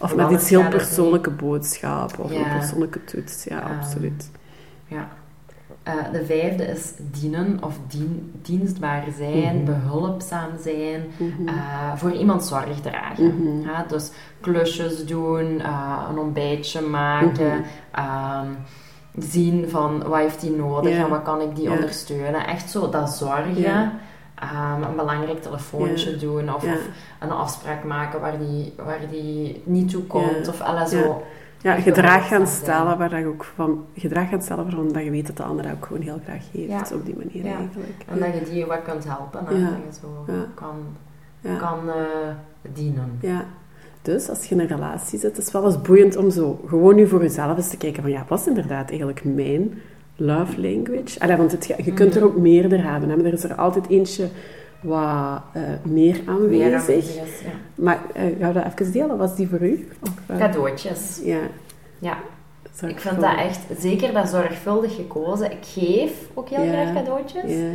Of 0.00 0.14
met 0.14 0.31
iets 0.31 0.49
heel 0.49 0.69
persoonlijke 0.69 1.31
boodschap 1.31 2.19
of 2.19 2.31
een 2.31 2.38
Ja. 2.38 2.57
persoonlijke 2.59 3.04
toets. 3.04 3.45
Ja, 3.45 3.59
absoluut. 3.78 4.31
Ja. 4.87 5.09
Eh, 5.83 5.95
de 6.12 6.25
vijfde 6.25 6.65
is 6.65 6.93
dienen 7.21 7.59
of 7.62 7.79
dien, 7.89 8.33
dienstbaar 8.43 9.05
zijn, 9.17 9.57
Mhm. 9.57 9.65
behulpzaam 9.65 10.49
zijn, 10.61 11.05
Mhm. 11.19 11.49
eh, 11.49 11.55
voor 11.97 12.12
iemand 12.12 12.45
zorg 12.45 12.81
dragen. 12.81 13.37
Mhm. 13.37 13.89
Dus 13.89 14.11
klusjes 14.41 15.07
doen, 15.07 15.61
eh, 15.61 16.07
een 16.11 16.19
ontbijtje 16.19 16.81
maken, 16.81 17.65
ehm, 17.91 18.47
zien 19.19 19.69
van 19.71 20.03
wat 20.09 20.19
heeft 20.19 20.41
hij 20.43 20.51
nodig 20.51 20.97
en 20.97 21.09
wat 21.09 21.23
kan 21.23 21.41
ik 21.41 21.57
die 21.57 21.71
ondersteunen. 21.71 22.47
Echt 22.47 22.71
zo 22.71 22.89
dat 22.89 23.11
zorgen. 23.11 23.93
Ehm, 24.35 24.83
een 24.83 24.97
belangrijk 24.97 25.43
telefoontje 25.43 26.17
doen 26.17 26.55
of, 26.55 26.65
of 26.65 26.89
een 27.21 27.31
afspraak 27.31 27.85
maken 27.85 28.21
waar 28.21 28.39
die, 28.39 28.75
waar 28.85 29.01
die 29.11 29.62
niet 29.65 29.91
toe 29.91 30.03
komt. 30.03 30.49
Of 30.49 30.62
zo. 30.89 31.23
Ja, 31.62 31.75
gedrag 31.81 32.28
gaan 32.28 32.47
stellen 32.47 32.99
waar 32.99 33.11
dat 33.11 33.19
je 33.19 33.26
ook 33.26 33.45
van... 33.45 33.85
Gedrag 33.97 34.28
gaan 34.28 34.42
stellen 34.42 34.64
waarvan 34.64 34.92
dat 34.92 35.04
je 35.04 35.11
weet 35.11 35.26
dat 35.26 35.37
de 35.37 35.42
ander 35.42 35.71
ook 35.73 35.87
gewoon 35.87 36.02
heel 36.02 36.21
graag 36.25 36.45
heeft. 36.52 36.88
Ja. 36.90 36.97
Op 36.97 37.04
die 37.04 37.16
manier 37.16 37.45
Ja. 37.45 37.57
eigenlijk. 37.59 38.04
En 38.09 38.19
dat 38.19 38.35
je 38.35 38.52
die 38.52 38.66
wat 38.66 38.83
kunt 38.83 39.04
helpen. 39.04 39.59
Ja. 39.59 39.66
Dat 39.71 39.78
je 39.95 40.00
zo 40.00 40.33
Ja. 40.33 40.45
kan, 40.54 40.76
Ja. 41.40 41.57
kan 41.57 41.78
eh, 41.88 42.75
dienen. 42.75 43.19
Ja. 43.21 43.45
Dus 44.02 44.28
als 44.28 44.45
je 44.45 44.54
in 44.54 44.61
een 44.61 44.66
relatie 44.66 45.19
zit, 45.19 45.38
is 45.38 45.45
het 45.45 45.52
wel 45.52 45.64
eens 45.64 45.81
boeiend 45.81 46.16
om 46.16 46.31
zo 46.31 46.61
gewoon 46.66 46.95
nu 46.95 47.07
voor 47.09 47.23
jezelf 47.23 47.57
eens 47.57 47.69
te 47.71 47.76
kijken 47.76 48.02
van 48.02 48.11
ja, 48.11 48.25
wat 48.28 48.40
is 48.40 48.47
inderdaad 48.47 48.88
eigenlijk 48.88 49.25
mijn 49.25 49.81
love 50.16 50.61
language? 50.61 51.21
Allee, 51.21 51.37
want 51.37 51.52
het, 51.52 51.66
je 51.85 51.92
kunt 51.92 52.14
er 52.14 52.21
Mhm. 52.21 52.31
ook 52.31 52.37
meerdere 52.37 52.83
hebben. 52.83 53.09
Hè? 53.09 53.16
Maar 53.16 53.25
er 53.25 53.33
is 53.33 53.45
er 53.45 53.54
altijd 53.54 53.88
eentje 53.88 54.28
wat 54.83 55.41
eh, 55.53 55.62
meer 55.83 56.21
Meer 56.49 56.75
aanwezig. 56.75 57.23
is, 57.25 57.41
ja. 57.41 57.51
Maar 57.75 58.01
ga 58.41 58.53
dat 58.53 58.65
even 58.65 58.93
delen? 58.93 59.17
Was 59.19 59.37
die 59.37 59.49
voor 59.49 59.61
u? 59.62 59.89
Of, 60.03 60.11
eh, 60.27 60.37
Cadeautjes. 60.39 61.21
Ja. 61.25 61.39
Ja, 61.99 62.17
ik 62.87 63.01
vind 63.01 63.21
dat 63.21 63.37
echt, 63.37 63.61
zeker 63.79 64.12
dat 64.12 64.29
zorgvuldig 64.29 64.95
gekozen. 64.95 65.51
Ik 65.51 65.59
geef 65.62 66.12
ook 66.35 66.49
heel 66.49 66.62
Ja. 66.62 66.71
graag 66.73 66.95
cadeautjes. 66.95 67.43
Ja. 67.53 67.71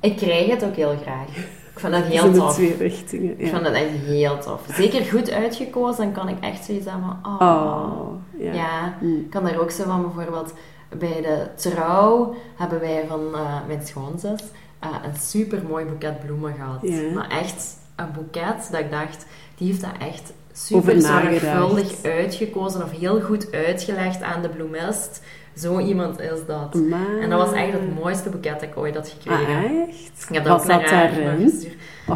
Ik 0.00 0.16
krijg 0.16 0.50
het 0.50 0.64
ook 0.64 0.74
heel 0.76 0.96
graag. 1.02 1.28
Ik 1.74 1.84
vind 1.84 1.92
dat 1.92 2.02
Dat 2.02 2.12
heel 2.12 2.32
tof. 2.32 2.54
twee 2.54 2.76
richtingen. 2.76 3.32
Ik 3.40 3.46
Ja. 3.46 3.52
vind 3.52 3.66
het 3.66 3.74
echt 3.74 3.88
heel 4.04 4.38
tof. 4.38 4.60
Zeker 4.72 5.04
goed 5.04 5.30
uitgekozen, 5.30 6.04
dan 6.04 6.12
kan 6.12 6.28
ik 6.28 6.36
echt 6.40 6.64
zoiets 6.64 6.86
van, 6.86 7.16
oh. 7.22 7.40
Oh, 7.40 8.10
ja. 8.38 8.52
Ja, 8.52 8.96
Mm. 9.00 9.16
ik 9.18 9.30
kan 9.30 9.44
daar 9.44 9.60
ook 9.60 9.70
zo 9.70 9.84
van 9.84 10.02
bijvoorbeeld 10.02 10.52
bij 10.98 11.20
de 11.22 11.46
trouw 11.54 12.34
hebben 12.56 12.80
wij 12.80 13.04
van 13.08 13.20
eh, 13.34 13.40
mijn 13.66 13.86
schoonzus 13.86 14.40
eh, 14.78 14.88
een 15.02 15.16
super 15.20 15.62
mooi 15.68 15.84
boeket 15.84 16.20
bloemen 16.20 16.54
gehad. 16.54 16.78
Ja. 16.82 17.12
Maar 17.14 17.30
echt 17.30 17.76
een 17.96 18.12
boeket 18.12 18.68
dat 18.70 18.80
ik 18.80 18.90
dacht, 18.90 19.26
die 19.56 19.66
heeft 19.66 19.80
dat 19.80 19.94
echt 19.98 20.32
super 20.52 21.00
zorgvuldig 21.00 22.02
uitgekozen 22.02 22.82
of 22.82 22.90
heel 22.90 23.20
goed 23.20 23.52
uitgelegd 23.52 24.22
aan 24.22 24.42
de 24.42 24.48
bloemist. 24.48 25.22
Zo 25.56 25.78
iemand 25.78 26.20
is 26.20 26.46
dat. 26.46 26.74
Maar... 26.74 27.18
En 27.20 27.30
dat 27.30 27.38
was 27.38 27.52
echt 27.52 27.72
het 27.72 27.94
mooiste 27.94 28.30
boeket 28.30 28.52
dat 28.52 28.62
ik 28.62 28.76
ooit 28.76 28.94
had 28.94 29.08
gekregen. 29.08 29.56
Ah, 29.56 29.64
echt? 29.64 30.26
Ik 30.28 30.34
heb 30.34 30.44
dat 30.44 30.66
nog 30.66 30.90
daarin? 30.90 31.52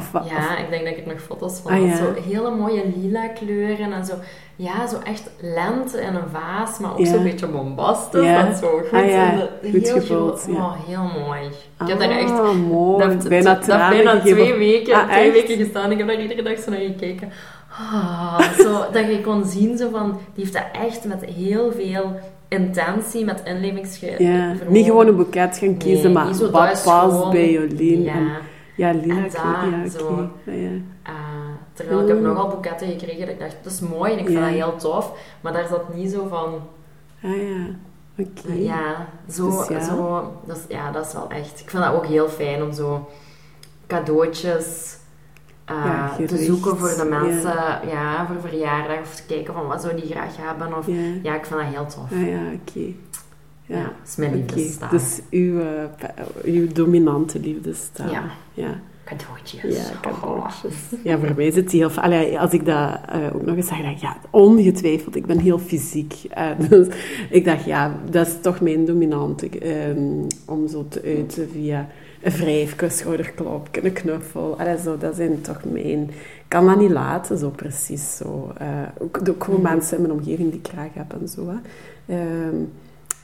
Gestuurd. 0.01 0.03
Of 0.03 0.11
wat? 0.13 0.29
Ja, 0.31 0.59
ik 0.59 0.71
denk 0.71 0.85
dat 0.85 0.97
ik 0.97 1.07
nog 1.07 1.21
foto's 1.21 1.59
van 1.63 1.73
Ah, 1.73 1.87
ja. 1.87 1.97
Zo 1.97 2.05
hele 2.31 2.51
mooie 2.51 2.83
lila 2.97 3.27
kleuren 3.29 3.93
en 3.93 4.05
zo. 4.05 4.15
Ja, 4.57 4.87
zo 4.87 4.97
echt 5.05 5.31
lente 5.41 6.01
in 6.01 6.15
een 6.15 6.29
vaas, 6.33 6.79
maar 6.79 6.91
ook 6.93 6.99
Ja. 6.99 7.07
zo'n 7.13 7.23
beetje 7.23 7.47
bombastisch. 7.47 8.25
Ja. 8.25 8.43
Dat 8.47 8.57
zo 8.59 8.69
goed, 8.79 8.93
Ah, 9.01 9.09
ja. 9.11 9.31
de- 9.63 9.71
Goed 9.71 9.83
heel 9.89 9.95
gevuld. 10.01 10.47
Oh, 10.51 10.73
heel 10.87 11.11
mooi. 11.27 11.41
Ik 11.41 11.53
Ah, 11.77 11.89
heb 11.89 11.99
daar 11.99 12.11
echt... 12.11 12.33
mooi. 12.69 13.09
Dat 13.09 13.29
bijna 13.29 13.55
dat 13.55 13.67
bijna 13.67 14.21
twee 14.21 14.55
weken, 14.55 14.95
Ah, 14.95 15.11
twee 15.13 15.33
weken 15.33 15.57
gestaan. 15.57 15.91
Ik 15.91 15.99
heb 15.99 16.07
daar 16.07 16.21
iedere 16.21 16.43
dag 16.43 16.59
zo 16.59 16.71
naar 16.71 16.81
gekeken. 16.81 17.33
Ah, 17.71 18.41
zo, 18.59 18.85
dat 18.93 19.07
je 19.07 19.21
kon 19.21 19.45
zien 19.45 19.77
zo 19.79 19.89
van... 19.91 20.11
Die 20.35 20.45
heeft 20.45 20.53
dat 20.53 20.65
echt 20.87 21.05
met 21.05 21.25
heel 21.25 21.73
veel 21.73 22.21
intentie, 22.49 23.25
met 23.25 23.43
inlevingsvermogen... 23.45 24.25
Ja, 24.33 24.55
niet 24.69 24.85
gewoon 24.87 25.07
een 25.07 25.17
boeket 25.17 25.59
gaan 25.59 25.77
kiezen, 25.77 26.13
Nee, 26.13 26.25
maar 26.25 26.37
wat 26.51 26.83
past 26.85 27.31
bij. 27.31 27.51
Ja. 27.79 28.13
Ja, 28.77 28.91
Lina, 28.93 29.15
En 29.17 29.23
weet- 29.23 29.33
ja, 29.33 29.89
zo. 29.89 30.07
oké. 30.09 30.29
Ja, 30.45 30.53
ja. 30.53 30.71
Ah, 31.03 31.13
terwijl 31.73 32.01
ik 32.01 32.09
heb 32.09 32.17
Mm. 32.17 32.23
nogal 32.23 32.49
boeketten 32.49 32.89
gekregen 32.89 33.21
dat 33.21 33.29
ik 33.29 33.39
dacht, 33.39 33.57
dat 33.63 33.73
is 33.73 33.81
mooi 33.81 34.13
en 34.13 34.19
ik 34.19 34.27
vind 34.27 34.39
dat 34.39 34.49
heel 34.49 34.77
tof. 34.77 35.13
Maar 35.41 35.53
daar 35.53 35.67
zat 35.67 35.95
niet 35.95 36.11
zo 36.11 36.27
van, 36.29 36.55
Ah 37.23 37.37
ja, 37.37 37.67
oké. 38.19 38.53
ja, 38.53 39.07
zo, 39.31 39.51
Speciaal. 39.51 39.97
zo 39.97 40.33
dat 40.47 40.57
is, 40.57 40.63
ja, 40.69 40.91
dat 40.91 41.07
is 41.07 41.13
wel 41.13 41.31
echt. 41.31 41.61
Ik 41.61 41.71
vind 41.71 41.83
dat 41.83 41.95
ook 41.95 42.07
heel 42.07 42.29
fijn 42.29 42.63
om 42.63 42.73
zo 42.73 43.09
cadeautjes 43.87 44.97
eh, 45.65 46.15
te 46.15 46.37
zoeken 46.37 46.77
voor 46.77 46.89
de 47.05 47.05
mensen, 47.11 47.89
ja. 47.89 48.27
voor 48.27 48.41
verjaardag 48.49 49.01
of 49.01 49.15
te 49.15 49.23
kijken 49.27 49.55
van 49.55 49.67
wat 49.67 49.83
zou 49.83 49.95
die 49.95 50.11
graag 50.11 50.37
hebben. 50.37 50.77
Of, 50.77 50.87
Ja. 50.87 50.95
ja, 51.23 51.35
ik 51.35 51.47
vind 51.47 51.61
dat 51.61 51.69
heel 51.69 51.87
tof. 51.87 52.13
Ah 52.13 52.29
ja, 52.29 52.39
oké. 52.61 52.95
Ja, 53.73 53.79
Ja, 53.79 53.85
dat 53.85 54.09
is 54.09 54.17
mijn. 54.17 54.45
Dus 54.91 55.21
uw, 55.31 55.61
eh, 55.61 55.67
uw 56.45 56.73
dominante 56.73 57.41
liefdestaal. 57.41 58.11
Ja. 58.11 58.25
ja. 58.55 58.81
Cadeautjes. 59.05 59.77
Ja, 59.77 59.85
cadeautjes. 60.01 60.75
Ja, 61.05 61.19
voor 61.19 61.33
mij 61.37 61.51
zit 61.51 61.71
die 61.71 61.81
heel... 61.81 62.03
Allee, 62.03 62.39
als 62.39 62.53
ik 62.53 62.65
dat 62.67 62.99
eh, 63.09 63.35
ook 63.35 63.47
nog 63.47 63.57
eens 63.57 63.67
zeg, 63.67 63.81
dacht 63.83 63.93
ik, 63.95 64.01
ja, 64.01 64.17
ongetwijfeld, 64.31 65.17
ik 65.17 65.27
ben 65.27 65.39
heel 65.39 65.59
fysiek. 65.59 66.15
Eh, 66.31 66.49
dus 66.69 66.87
ik 67.31 67.45
dacht, 67.45 67.65
ja, 67.65 67.97
dat 68.11 68.27
is 68.27 68.33
toch 68.41 68.61
mijn 68.61 68.85
dominante, 68.85 69.49
ehm, 69.49 70.27
om 70.47 70.69
zo 70.69 70.87
te 70.89 71.03
uiten 71.05 71.49
via 71.53 71.89
een 72.23 72.33
wrijfje, 72.33 72.89
schouderklopje, 72.89 73.85
een 73.85 73.93
knuffel. 73.93 74.59
Allee, 74.59 74.79
zo, 74.79 74.99
dat 74.99 75.17
zijn 75.17 75.41
toch 75.41 75.61
mijn... 75.73 76.03
Ik 76.03 76.59
kan 76.59 76.67
dat 76.67 76.79
niet 76.79 76.91
laten, 76.91 77.39
zo 77.39 77.51
precies 77.51 78.17
zo. 78.17 78.53
Ook, 78.99 79.21
ook 79.29 79.45
gewoon 79.45 79.61
Mhm. 79.61 79.73
mensen 79.73 79.97
in 79.97 80.03
mijn 80.03 80.15
omgeving 80.15 80.51
die 80.51 80.59
ik 80.61 80.69
graag 80.69 80.89
heb 80.93 81.13
en 81.21 81.29
zo. 81.29 81.49
Hè. 81.49 81.57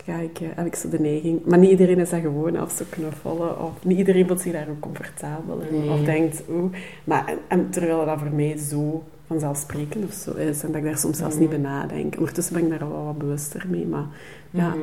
Ga 0.09 0.17
ik, 0.19 0.39
heb 0.55 0.67
ik 0.67 0.75
zo 0.75 0.89
de 0.89 1.01
neiging. 1.01 1.41
Maar 1.45 1.59
niet 1.59 1.71
iedereen 1.71 1.99
is 1.99 2.11
dat 2.11 2.21
gewoon 2.21 2.63
of 2.63 2.71
zo 2.73 2.85
knuffelen. 2.91 3.61
Of 3.65 3.85
niet 3.85 3.99
iedereen 3.99 4.27
voelt 4.27 4.41
zich 4.41 4.53
daar 4.53 4.69
ook 4.71 4.81
comfortabel 4.81 5.59
in. 5.71 5.81
Nee. 5.81 5.91
Of 5.91 6.01
denkt, 6.01 6.43
oeh. 6.51 6.73
Maar, 7.05 7.27
en, 7.27 7.39
en 7.49 7.71
terwijl 7.71 8.05
dat 8.07 8.19
voor 8.19 8.31
mij 8.33 8.57
zo 8.59 9.03
vanzelfsprekend 9.27 10.05
of 10.05 10.13
zo 10.13 10.33
is. 10.33 10.63
En 10.63 10.69
dat 10.73 10.77
ik 10.77 10.85
daar 10.85 10.99
soms 10.99 11.19
zelfs 11.19 11.37
niet 11.37 11.49
bij 11.49 11.59
Mhm. 11.59 11.69
nadenk. 11.69 12.17
Ondertussen 12.19 12.55
ben 12.55 12.63
ik 12.65 12.71
daar 12.79 12.89
wel 12.89 13.05
wat 13.05 13.19
bewuster 13.19 13.65
mee. 13.69 13.87
Maar 13.87 14.07
ja, 14.51 14.69
Mhm. 14.69 14.79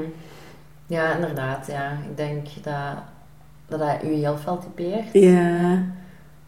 Ja, 0.87 1.15
inderdaad. 1.15 1.67
Ja. 1.67 1.91
Ik 1.91 2.17
denk 2.17 2.45
dat 2.63 2.73
dat, 3.67 3.79
dat 3.79 4.03
u 4.03 4.07
heel 4.13 4.37
veel 4.37 4.57
typeert. 4.59 5.13
ja. 5.13 5.83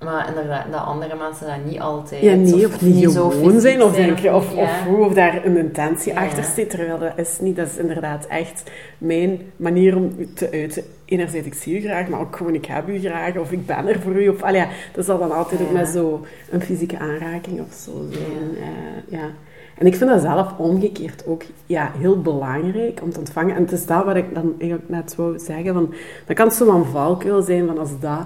Maar 0.04 0.28
inderdaad, 0.28 0.72
dat 0.72 0.82
andere 0.82 1.16
mensen 1.16 1.48
dat 1.48 1.72
niet 1.72 1.80
altijd... 1.80 2.22
Ja, 2.22 2.34
nee, 2.34 2.66
of, 2.66 2.82
niet 2.82 3.12
zo 3.12 3.30
gewoon 3.30 3.60
zijn, 3.60 3.84
of 3.84 3.96
denk 3.96 4.20
je, 4.20 4.34
of, 4.34 4.56
of, 4.56 4.84
hoe, 4.84 5.06
of 5.06 5.14
daar 5.14 5.46
een 5.46 5.58
intentie 5.58 6.14
Ja. 6.14 6.26
achter 6.26 6.44
zit, 6.44 6.70
terwijl 6.70 7.00
dat 7.00 7.12
is 7.16 7.38
niet. 7.40 7.56
Dat 7.56 7.68
is 7.68 7.78
inderdaad 7.78 8.26
echt 8.28 8.72
mijn 8.98 9.42
manier 9.56 9.96
om 9.96 10.34
te 10.34 10.52
uiten. 10.52 10.84
Enerzijds, 11.06 11.48
ik 11.48 11.54
zie 11.54 11.78
u 11.78 11.82
graag, 11.82 12.08
maar 12.08 12.20
ook 12.20 12.36
gewoon, 12.36 12.54
ik 12.54 12.66
heb 12.66 12.90
u 12.90 13.00
graag, 13.00 13.38
of 13.38 13.52
ik 13.52 13.66
ben 13.66 13.88
er 13.88 14.00
voor 14.00 14.22
u, 14.22 14.28
of, 14.28 14.44
allee, 14.44 14.66
dat 14.94 15.06
zal 15.06 15.18
dan 15.18 15.32
altijd 15.32 15.62
ook 15.62 15.72
met 15.72 15.88
zo 15.88 16.26
een 16.50 16.62
fysieke 16.62 16.98
aanraking 16.98 17.60
of 17.60 17.74
zo 17.74 17.92
zijn. 18.12 18.52
Ja. 18.54 18.62
Eh, 18.62 19.20
ja. 19.20 19.30
En 19.78 19.86
ik 19.86 19.96
vind 19.96 20.10
dat 20.10 20.22
zelf 20.22 20.54
omgekeerd 20.58 21.28
ook 21.28 21.44
ja, 21.66 21.92
heel 21.98 22.22
belangrijk 22.22 23.00
om 23.02 23.12
te 23.12 23.20
ontvangen. 23.20 23.56
En 23.56 23.62
het 23.62 23.72
is 23.72 23.86
dat 23.86 24.06
wat 24.06 24.16
ik 24.16 24.34
dan 24.34 24.56
eigenlijk 24.60 24.90
net 24.90 25.16
wou 25.16 25.40
zeggen, 25.40 25.74
van, 25.74 25.94
dat 26.26 26.36
kan 26.36 26.52
zo'n 26.52 26.86
valkuil 26.86 27.42
zijn 27.42 27.68
van 27.68 27.78
als 27.78 28.00
dat 28.00 28.26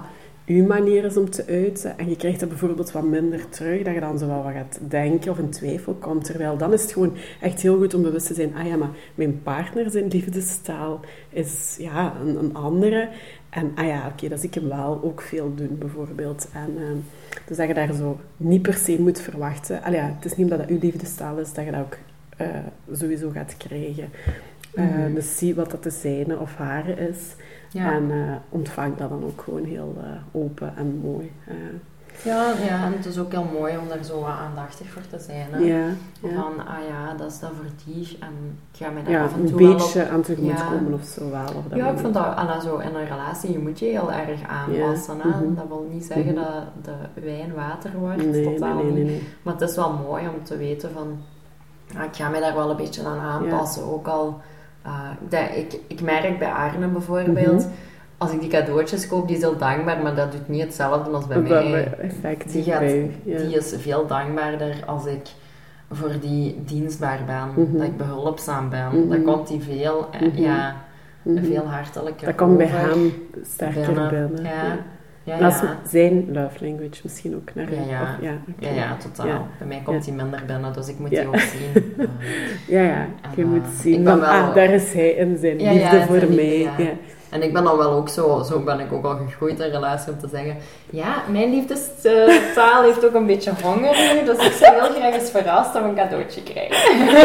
uw 0.52 0.66
manier 0.66 1.04
is 1.04 1.16
om 1.16 1.30
te 1.30 1.44
uiten 1.46 1.98
en 1.98 2.08
je 2.08 2.16
krijgt 2.16 2.40
er 2.40 2.48
bijvoorbeeld 2.48 2.92
wat 2.92 3.02
minder 3.02 3.48
terug, 3.48 3.82
dat 3.82 3.94
je 3.94 4.00
dan 4.00 4.18
zo 4.18 4.26
wel 4.26 4.42
wat 4.42 4.52
gaat 4.52 4.78
denken 4.88 5.30
of 5.30 5.38
in 5.38 5.50
twijfel 5.50 5.94
komt. 5.94 6.24
Terwijl 6.24 6.56
dan 6.56 6.72
is 6.72 6.82
het 6.82 6.92
gewoon 6.92 7.16
echt 7.40 7.60
heel 7.62 7.76
goed 7.76 7.94
om 7.94 8.02
bewust 8.02 8.26
te 8.26 8.34
zijn, 8.34 8.54
ah 8.56 8.66
ja, 8.66 8.76
maar 8.76 8.90
mijn 9.14 9.42
partner 9.42 9.90
zijn 9.90 10.08
liefdestaal 10.08 11.00
is 11.28 11.76
ja, 11.78 12.14
een, 12.20 12.38
een 12.38 12.54
andere. 12.54 13.08
En 13.50 13.72
ah 13.74 13.86
ja, 13.86 14.06
oké, 14.12 14.28
dat 14.28 14.40
zie 14.40 14.48
ik 14.48 14.54
hem 14.54 14.68
wel 14.68 15.00
ook 15.02 15.20
veel 15.20 15.54
doen, 15.54 15.76
bijvoorbeeld. 15.78 16.48
En, 16.52 16.70
ehm, 16.76 16.96
dus 17.46 17.56
dat 17.56 17.68
je 17.68 17.74
daar 17.74 17.94
zo 17.94 18.20
niet 18.36 18.62
per 18.62 18.74
se 18.74 19.00
moet 19.00 19.20
verwachten. 19.20 19.82
Allee, 19.82 20.00
ja, 20.00 20.14
het 20.16 20.24
is 20.24 20.36
niet 20.36 20.50
omdat 20.50 20.58
dat 20.58 20.68
uw 20.68 20.78
liefdestaal 20.80 21.38
is, 21.38 21.52
dat 21.52 21.64
je 21.64 21.70
dat 21.70 21.80
ook 21.80 21.96
eh, 22.36 22.46
sowieso 22.92 23.30
gaat 23.30 23.56
krijgen. 23.56 24.08
Eh, 24.74 24.84
Mhm. 24.84 25.14
Dus 25.14 25.38
zie 25.38 25.54
wat 25.54 25.70
dat 25.70 25.82
de 25.82 25.90
zijne 25.90 26.38
of 26.38 26.56
hare 26.56 26.92
is. 26.92 27.18
Ja. 27.72 27.92
En 27.92 28.10
eh, 28.10 28.18
ontvang 28.48 28.96
dat 28.96 29.08
dan 29.08 29.24
ook 29.24 29.40
gewoon 29.44 29.64
heel 29.64 29.94
eh, 30.02 30.40
open 30.40 30.72
en 30.76 31.00
mooi. 31.04 31.32
Eh, 31.46 31.54
Ja, 32.24 32.52
ja, 32.68 32.84
en 32.84 32.92
het 32.92 33.06
is 33.06 33.18
ook 33.18 33.30
heel 33.32 33.46
mooi 33.58 33.76
om 33.78 33.88
daar 33.88 34.04
zo 34.04 34.20
wat 34.20 34.28
aandachtig 34.30 34.88
voor 34.90 35.02
te 35.10 35.18
zijn. 35.18 35.46
Hè? 35.50 35.58
Ja, 35.58 35.86
ja. 36.22 36.34
Van, 36.34 36.66
ah 36.66 36.78
ja, 36.88 37.14
dat 37.14 37.30
is 37.30 37.38
dat 37.38 37.50
voor 37.56 37.70
die. 37.84 38.16
En 38.20 38.58
ik 38.72 38.78
ga 38.78 38.90
mij 38.90 39.02
daar 39.02 39.12
ja 39.12 39.24
af 39.24 39.34
en 39.34 39.40
een 39.40 39.46
toe 39.46 39.58
wel 39.58 39.72
op... 39.72 39.78
beetje 39.78 40.08
aan 40.08 40.22
tegemoet 40.22 40.50
Ja. 40.58 40.64
komen 40.70 40.92
of 40.94 41.04
zo 41.04 41.30
wel. 41.30 41.46
Op 41.56 41.70
dat 41.70 41.78
Ja, 41.78 41.88
ik 41.90 41.98
vind 41.98 42.14
dat 42.14 42.36
alla, 42.36 42.60
zo 42.60 42.76
in 42.76 42.94
een 42.94 43.06
relatie, 43.06 43.52
je 43.52 43.58
moet 43.58 43.78
je 43.78 43.84
heel 43.86 44.12
erg 44.12 44.42
aanpassen. 44.48 45.20
Hè? 45.20 45.28
Mhm. 45.28 45.54
Dat 45.54 45.68
wil 45.68 45.88
niet 45.92 46.04
zeggen 46.04 46.34
Mhm. 46.34 46.42
dat 46.44 46.84
de 46.84 47.20
wijn 47.20 47.54
water 47.54 47.90
wordt, 47.98 48.16
Nee, 48.16 48.26
nee, 48.26 48.44
totaal 48.54 48.74
nee, 48.74 48.84
nee, 48.84 48.92
niet. 48.92 49.06
nee. 49.06 49.28
Maar 49.42 49.54
het 49.54 49.68
is 49.70 49.76
wel 49.76 49.92
mooi 49.92 50.28
om 50.28 50.44
te 50.44 50.56
weten 50.56 50.90
van, 50.92 51.18
ah, 51.96 52.04
ik 52.04 52.14
ga 52.16 52.28
mij 52.28 52.40
daar 52.40 52.54
wel 52.54 52.70
een 52.70 52.76
beetje 52.76 53.04
aan 53.04 53.18
aanpassen. 53.18 53.84
Ook 53.84 54.06
al, 54.06 54.40
ah, 54.82 55.08
dat, 55.28 55.48
ik, 55.56 55.78
ik 55.86 56.00
merk 56.00 56.38
bij 56.38 56.48
Arne 56.52 56.86
bijvoorbeeld, 56.86 57.62
Mhm. 57.64 57.68
als 58.18 58.32
ik 58.32 58.40
die 58.40 58.48
cadeautjes 58.50 59.06
koop, 59.06 59.26
die 59.26 59.36
is 59.36 59.42
heel 59.42 59.56
dankbaar, 59.58 60.02
maar 60.02 60.14
dat 60.14 60.32
doet 60.32 60.48
niet 60.48 60.62
hetzelfde 60.62 61.10
als 61.10 61.26
bij 61.26 61.36
Dat 61.42 61.48
mij. 61.68 61.94
effect 61.98 62.52
Die, 62.52 62.62
gaat, 62.62 62.78
bij, 62.78 63.10
ja. 63.24 63.36
die 63.38 63.56
is 63.56 63.74
veel 63.78 64.06
dankbaarder 64.06 64.82
als 64.86 65.06
ik 65.06 65.22
voor 65.90 66.12
die 66.20 66.62
dienstbaar 66.64 67.18
ben, 67.26 67.64
Mhm. 67.64 67.76
dat 67.76 67.86
ik 67.86 67.96
behulpzaam 67.96 68.68
ben. 68.70 68.86
Mhm. 68.92 69.08
Dan 69.08 69.22
komt 69.22 69.48
die 69.48 69.60
veel, 69.62 70.08
eh, 70.10 70.38
ja, 70.38 70.74
veel 71.24 71.66
hartelijker 71.66 72.26
Dat 72.26 72.34
komt 72.34 72.56
bij 72.56 72.66
hem 72.66 73.12
sterker 73.42 73.86
binnen. 73.86 74.10
binnen. 74.10 74.42
Ja. 74.52 74.76
Ja. 75.24 75.36
Ja, 75.36 75.38
Dat 75.38 75.52
is 75.84 75.90
zijn 75.90 76.26
love 76.32 76.64
language 76.66 77.00
misschien 77.02 77.34
ook 77.34 77.54
naar 77.54 77.72
Ja, 77.74 77.80
ja. 77.90 78.02
Of- 78.02 78.18
ja, 78.58 78.70
Ja, 78.70 78.96
totaal. 78.96 79.46
Bij 79.58 79.66
mij 79.66 79.80
komt 79.84 80.06
hij 80.06 80.14
minder 80.14 80.42
binnen, 80.46 80.72
dus 80.72 80.88
ik 80.88 80.98
moet 80.98 81.10
die 81.10 81.26
ook 81.26 81.38
zien. 81.38 81.84
Ja. 82.68 82.82
Ja, 82.82 82.82
ja. 82.82 83.06
Je 83.36 83.44
moet 83.44 83.66
zien 83.80 84.04
van, 84.04 84.20
wel- 84.20 84.28
ah, 84.28 84.54
daar 84.54 84.70
is 84.70 84.92
hij 84.92 85.08
in 85.10 85.38
zijn 85.38 85.56
liefde 85.72 86.00
voor 86.06 86.16
mij. 86.16 86.28
liefde. 86.58 86.90
En 87.32 87.42
ik 87.42 87.52
ben 87.52 87.64
dan 87.64 87.76
wel 87.76 87.90
ook 87.92 88.08
zo, 88.08 88.42
zo 88.42 88.60
ben 88.60 88.80
ik 88.80 88.92
ook 88.92 89.04
al 89.04 89.16
gegroeid 89.26 89.60
in 89.60 89.70
relatie 89.70 90.12
om 90.12 90.18
te 90.18 90.28
zeggen, 90.28 90.56
ja, 90.90 91.22
mijn 91.30 91.50
liefdestaal 91.50 92.82
heeft 92.82 93.06
ook 93.06 93.14
een 93.14 93.26
beetje 93.26 93.52
honger 93.62 94.14
nu, 94.14 94.24
dus 94.24 94.46
ik 94.46 94.52
zou 94.52 94.74
heel 94.74 94.94
graag 94.94 95.14
eens 95.14 95.30
verrast 95.30 95.74
om 95.76 95.82
een 95.84 95.94
cadeautje 95.94 96.42
krijgen. 96.42 96.76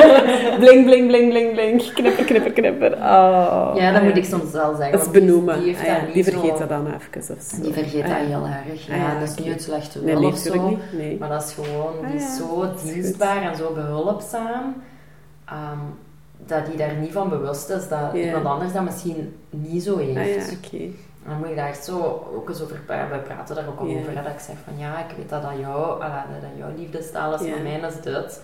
Bling, 0.59 0.85
bling, 0.85 1.07
bling, 1.07 1.29
bling, 1.29 1.51
bling. 1.51 1.93
Knipper, 1.93 2.25
knipper, 2.25 2.51
knipper. 2.51 2.91
Oh, 2.93 3.71
Ja, 3.75 3.91
dat 3.91 4.01
moet 4.03 4.17
ik 4.17 4.25
soms 4.25 4.51
wel 4.51 4.75
zeggen. 4.75 4.91
Dat 4.91 5.01
is 5.01 5.11
benoemen. 5.11 5.59
Die, 5.59 5.67
heeft 5.67 5.79
Ah, 5.79 5.85
ja, 5.85 6.13
die 6.13 6.23
vergeet 6.23 6.57
dat 6.57 6.69
dan 6.69 6.85
even 6.87 7.35
of 7.37 7.41
zo. 7.41 7.61
Die 7.61 7.73
vergeet 7.73 8.03
Ah, 8.03 8.09
dat 8.09 8.17
heel 8.17 8.45
erg. 8.45 8.87
Ja, 8.87 8.93
Ah, 8.93 8.99
ja, 8.99 9.19
dat 9.19 9.29
is 9.29 9.35
niet 9.35 9.53
het 9.53 9.61
slechte 9.63 10.03
wil 10.03 10.19
nee, 10.19 10.31
of 10.31 10.37
zo. 10.37 10.67
niet. 10.69 10.79
Nee. 10.91 11.17
Maar 11.19 11.29
dat 11.29 11.43
is 11.43 11.53
gewoon, 11.53 11.93
die 12.07 12.15
is 12.15 12.35
zo 12.37 12.65
dienstbaar 12.83 13.41
en 13.41 13.55
zo 13.55 13.71
behulpzaam, 13.73 14.75
ehm, 15.45 15.79
dat 16.45 16.67
hij 16.67 16.75
daar 16.77 16.95
niet 16.95 17.11
van 17.11 17.29
bewust 17.29 17.69
is 17.69 17.87
dat 17.87 18.13
iemand 18.13 18.45
anders 18.45 18.73
dat 18.73 18.83
misschien 18.83 19.35
niet 19.49 19.83
zo 19.83 19.97
heeft. 19.97 20.17
Ah 20.17 20.25
ja, 20.51 20.57
oké. 20.65 20.83
En 21.23 21.33
dan 21.33 21.37
moet 21.37 21.49
ik 21.49 21.55
daar 21.55 21.67
echt 21.67 21.83
zo 21.85 21.99
ook 22.35 22.49
eens 22.49 22.61
over 22.61 22.79
praten. 22.85 23.17
We 23.17 23.23
praten 23.23 23.55
daar 23.55 23.67
ook 23.67 23.79
al 23.79 23.85
over. 23.85 24.15
hè, 24.17 24.23
Dat 24.23 24.31
ik 24.33 24.39
zeg 24.39 24.55
van 24.63 24.77
ja, 24.77 24.99
ik 25.09 25.15
weet 25.17 25.29
dat 25.29 25.41
dat, 25.41 25.51
jou, 25.59 26.01
ah, 26.01 26.13
dat 26.31 26.41
dat 26.41 26.49
jouw 26.57 26.69
liefdestaal 26.77 27.33
is, 27.33 27.41
Ja. 27.41 27.49
maar 27.49 27.61
mijn 27.61 27.83
is 27.83 28.01
dit. 28.01 28.41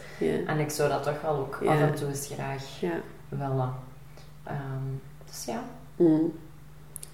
En 0.47 0.59
ik 0.59 0.69
zou 0.69 0.89
dat 0.89 1.03
toch 1.03 1.21
wel 1.21 1.35
ook 1.35 1.59
af 1.67 1.79
en 1.79 1.93
toe 1.95 2.07
eens 2.07 2.31
graag 2.33 2.63
willen. 3.29 3.73
Ehm, 4.43 4.87
dus 5.25 5.45
ja. 5.45 5.63
Mm. 5.95 6.33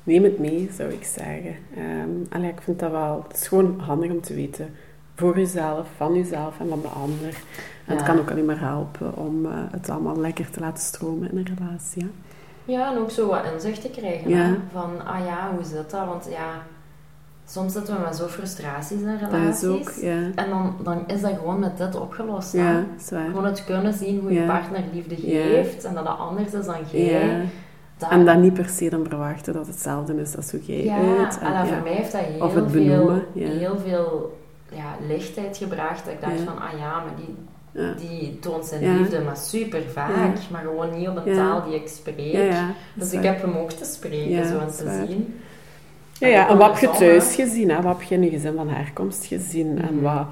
Neem 0.04 0.24
het 0.24 0.40
mee, 0.40 0.70
zou 0.74 0.90
ik 0.92 1.04
zeggen. 1.04 1.56
Ehm 1.76 2.10
allee, 2.30 2.50
ik 2.50 2.62
vind 2.62 2.80
dat 2.80 2.92
wel... 2.92 3.26
Het 3.28 3.38
is 3.42 3.48
gewoon 3.48 3.80
handig 3.80 4.12
om 4.12 4.22
te 4.22 4.34
weten. 4.34 4.76
Voor 5.20 5.38
jezelf, 5.38 5.88
van 5.98 6.14
jezelf 6.16 6.60
en 6.60 6.70
van 6.70 6.82
de 6.82 6.88
ander. 6.88 7.36
En 7.86 7.96
het 7.96 8.04
kan 8.06 8.20
ook 8.20 8.32
alleen 8.32 8.46
maar 8.46 8.60
helpen 8.60 9.16
om 9.16 9.46
eh, 9.46 9.52
het 9.72 9.90
allemaal 9.90 10.18
lekker 10.20 10.50
te 10.50 10.60
laten 10.60 10.84
stromen 10.84 11.32
in 11.32 11.38
een 11.38 11.56
relatie. 11.58 12.04
Ja? 12.04 12.10
Ja, 12.66 12.92
en 12.92 12.98
ook 13.00 13.12
zo 13.12 13.28
wat 13.28 13.42
inzicht 13.54 13.82
te 13.82 13.90
krijgen. 13.90 14.32
Hè? 14.38 14.56
Van, 14.72 15.06
ah 15.06 15.26
ja, 15.26 15.50
hoe 15.56 15.64
zit 15.66 15.90
dat? 15.92 16.06
Want 16.06 16.28
ja, 16.32 16.48
soms 17.46 17.74
zitten 17.74 17.96
we 17.96 18.02
met 18.02 18.16
zo 18.16 18.28
frustraties 18.28 19.02
in 19.02 19.18
Dat 19.20 19.30
relaties. 19.32 19.62
is 19.64 19.70
ook, 19.70 19.92
ja. 20.04 20.18
En 20.36 20.50
dan, 20.50 20.76
dan 20.84 21.04
is 21.08 21.22
dat 21.22 21.32
gewoon 21.38 21.60
met 21.60 21.78
dit 21.78 21.96
opgelost. 22.00 22.54
Ja, 22.54 22.84
zwaar. 22.98 23.26
Gewoon 23.26 23.46
het 23.46 23.64
kunnen 23.66 23.94
zien 23.94 24.20
hoe 24.20 24.34
je 24.34 24.40
Ja. 24.40 24.46
partner 24.46 24.84
liefde 24.94 25.28
Ja. 25.32 25.44
geeft 25.44 25.84
en 25.84 25.94
dat 25.94 26.06
dat 26.06 26.18
anders 26.18 26.54
is 26.54 26.66
dan 26.66 26.76
jij. 26.92 27.28
Ja. 27.28 27.42
Dat- 27.98 28.10
En 28.10 28.26
dan 28.26 28.42
niet 28.42 28.54
per 28.54 28.70
se 28.70 28.90
dan 28.90 29.06
verwachten 29.10 29.54
dat 29.54 29.66
het 29.66 29.74
hetzelfde 29.74 30.22
is 30.22 30.36
als 30.36 30.52
hoe 30.52 30.66
jij 30.66 30.84
Ja, 30.84 30.96
uit. 31.24 31.40
en 31.40 31.54
En, 31.54 31.68
voor 31.68 31.82
mij 31.84 31.94
heeft 31.94 32.12
dat 32.12 32.22
heel 32.22 32.42
Of 32.46 32.54
het 32.56 32.72
veel, 32.72 32.84
benoemen, 32.84 33.24
ja. 33.34 33.48
heel 33.48 33.78
veel 33.78 34.38
ja, 34.72 34.96
lichtheid 35.08 35.58
gebracht. 35.58 36.06
Dat 36.06 36.14
ik 36.14 36.22
dacht 36.22 36.38
Ja. 36.40 36.44
van, 36.46 36.62
ah 36.62 36.80
ja, 36.80 37.00
maar 37.00 37.14
die, 37.16 37.36
ja. 37.84 37.94
die 37.94 38.40
toont 38.40 38.66
zijn 38.66 38.82
Ja. 38.84 38.94
liefde, 38.96 39.22
maar 39.22 39.38
super 39.38 39.82
vaak. 39.94 40.16
Ja. 40.16 40.34
Maar 40.52 40.62
gewoon 40.62 40.98
niet 40.98 41.08
op 41.08 41.16
een 41.26 41.34
Ja. 41.34 41.36
taal 41.36 41.64
die 41.70 41.76
ik 41.76 41.88
spreek. 41.88 42.32
Ja, 42.32 42.40
ja. 42.44 42.70
Dus 42.94 43.14
ik 43.14 43.24
heb 43.24 43.42
hem 43.42 43.56
ook 43.56 43.72
te 43.72 43.86
spreken, 43.86 44.30
Ja, 44.30 44.48
zo 44.48 44.54
en 44.54 44.60
dat 44.60 44.70
is 44.70 44.76
te 44.78 44.86
waar. 44.86 45.06
zien. 45.08 45.40
Ja, 46.20 46.28
ja, 46.28 46.48
en 46.48 46.54
ook 46.54 46.60
wat 46.60 46.80
heb 46.80 46.92
je 46.92 46.98
thuis 46.98 47.36
gezien? 47.36 47.70
Hè? 47.70 47.82
Wat 47.82 47.98
heb 48.00 48.08
je 48.08 48.16
in 48.16 48.24
je 48.24 48.30
gezin 48.30 48.56
van 48.56 48.70
herkomst 48.70 49.26
gezien? 49.26 49.82
En 49.82 49.94
Mhm. 49.96 50.04
wat, 50.04 50.26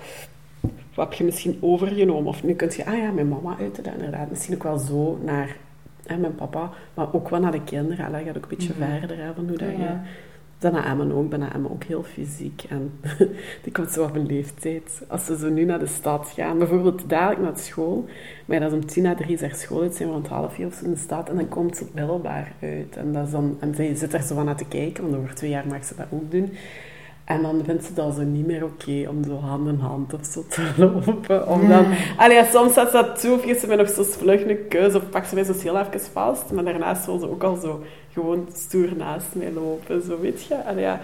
wat 0.95 1.09
heb 1.09 1.13
je 1.13 1.23
misschien 1.23 1.57
overgenomen? 1.61 2.27
Of 2.27 2.43
nu 2.43 2.53
kun 2.53 2.71
je, 2.75 2.85
ah 2.85 2.97
ja, 2.97 3.11
mijn 3.11 3.27
mama 3.29 3.55
uitte 3.59 3.81
dat 3.81 3.93
inderdaad. 3.93 4.29
Misschien 4.29 4.55
ook 4.55 4.63
wel 4.63 4.77
zo 4.77 5.19
naar 5.23 5.55
hè, 6.05 6.17
mijn 6.17 6.35
papa, 6.35 6.69
maar 6.93 7.13
ook 7.13 7.29
wel 7.29 7.39
naar 7.39 7.51
de 7.51 7.63
kinderen. 7.63 8.05
Hè? 8.05 8.11
Dat 8.11 8.21
gaat 8.25 8.37
ook 8.37 8.43
een 8.43 8.57
beetje 8.57 8.73
Mhm. 8.77 8.89
verder, 8.99 9.17
hè, 9.17 9.33
van 9.35 9.47
hoe 9.47 9.57
dat 9.57 9.69
Ja. 9.69 9.77
je... 9.77 9.89
Naar 10.59 10.85
Emmen 10.85 11.11
ook. 11.11 11.23
Ik 11.23 11.29
ben 11.29 11.53
Emmen 11.53 11.71
ook 11.71 11.83
heel 11.83 12.03
fysiek. 12.03 12.63
En 12.69 12.91
die 13.63 13.71
komt 13.71 13.91
zo 13.91 14.03
op 14.03 14.15
een 14.15 14.25
leeftijd. 14.25 15.01
Als 15.07 15.25
ze 15.25 15.37
zo 15.37 15.49
nu 15.49 15.65
naar 15.65 15.79
de 15.79 15.87
stad 15.87 16.31
gaan, 16.35 16.57
bijvoorbeeld 16.57 17.09
dadelijk 17.09 17.41
naar 17.41 17.57
school, 17.57 18.05
maar 18.45 18.59
dat 18.59 18.71
is 18.71 18.77
om 18.77 18.85
tien 18.85 19.03
na 19.03 19.15
drie 19.15 19.37
is 19.39 19.59
school 19.61 19.81
uit, 19.81 19.95
zijn 19.95 20.07
we 20.07 20.13
rond 20.13 20.27
half 20.27 20.53
vier 20.53 20.67
of 20.67 20.73
zo 20.73 20.85
in 20.85 20.91
de 20.91 20.97
stad, 20.97 21.29
en 21.29 21.35
dan 21.35 21.47
komt 21.47 21.77
ze 21.77 21.85
middelbaar 21.93 22.53
uit. 22.61 22.97
En, 22.97 23.13
dat 23.13 23.31
dan, 23.31 23.57
en 23.59 23.75
zij 23.75 23.95
zit 23.95 24.13
er 24.13 24.21
zo 24.21 24.35
van 24.35 24.45
naar 24.45 24.55
te 24.55 24.67
kijken, 24.67 25.03
want 25.03 25.15
over 25.15 25.35
twee 25.35 25.49
jaar 25.49 25.67
mag 25.67 25.85
ze 25.85 25.95
dat 25.95 26.05
ook 26.09 26.31
doen. 26.31 26.51
En 27.27 27.41
dan 27.41 27.61
vindt 27.65 27.85
ze 27.85 27.93
dat 27.93 28.15
zo 28.15 28.21
niet 28.21 28.45
meer 28.45 28.63
oké 28.63 29.09
om 29.09 29.23
zo 29.23 29.39
hand 29.39 29.67
in 29.67 29.79
hand 29.79 30.13
of 30.13 30.25
zo 30.25 30.43
te 30.49 30.71
lopen. 30.77 31.47
Om 31.47 31.67
dan, 31.67 31.85
allee, 32.17 32.37
ja, 32.37 32.45
soms 32.45 32.73
zet 32.73 32.87
ze 32.87 32.93
dat 32.93 33.19
toe 33.21 33.35
of 33.35 33.43
geeft 33.43 33.59
ze 33.59 33.67
mij 33.67 33.75
nog 33.75 33.89
zo 33.89 34.03
vlug 34.03 34.45
een 34.45 34.67
keus 34.69 34.95
of 34.95 35.09
pakt 35.09 35.27
ze 35.27 35.35
mij 35.35 35.43
zo 35.43 35.53
heel 35.61 35.79
even 35.79 35.99
vast. 36.11 36.51
Maar 36.51 36.63
daarnaast 36.63 37.05
wil 37.05 37.19
ze 37.19 37.29
ook 37.29 37.43
al 37.43 37.55
zo 37.55 37.83
gewoon 38.13 38.47
stoer 38.53 38.89
naast 38.97 39.27
mij 39.31 39.51
lopen, 39.51 40.01
zo 40.01 40.19
weet 40.19 40.43
je. 40.43 40.63
Allee, 40.65 40.83
ja. 40.83 40.99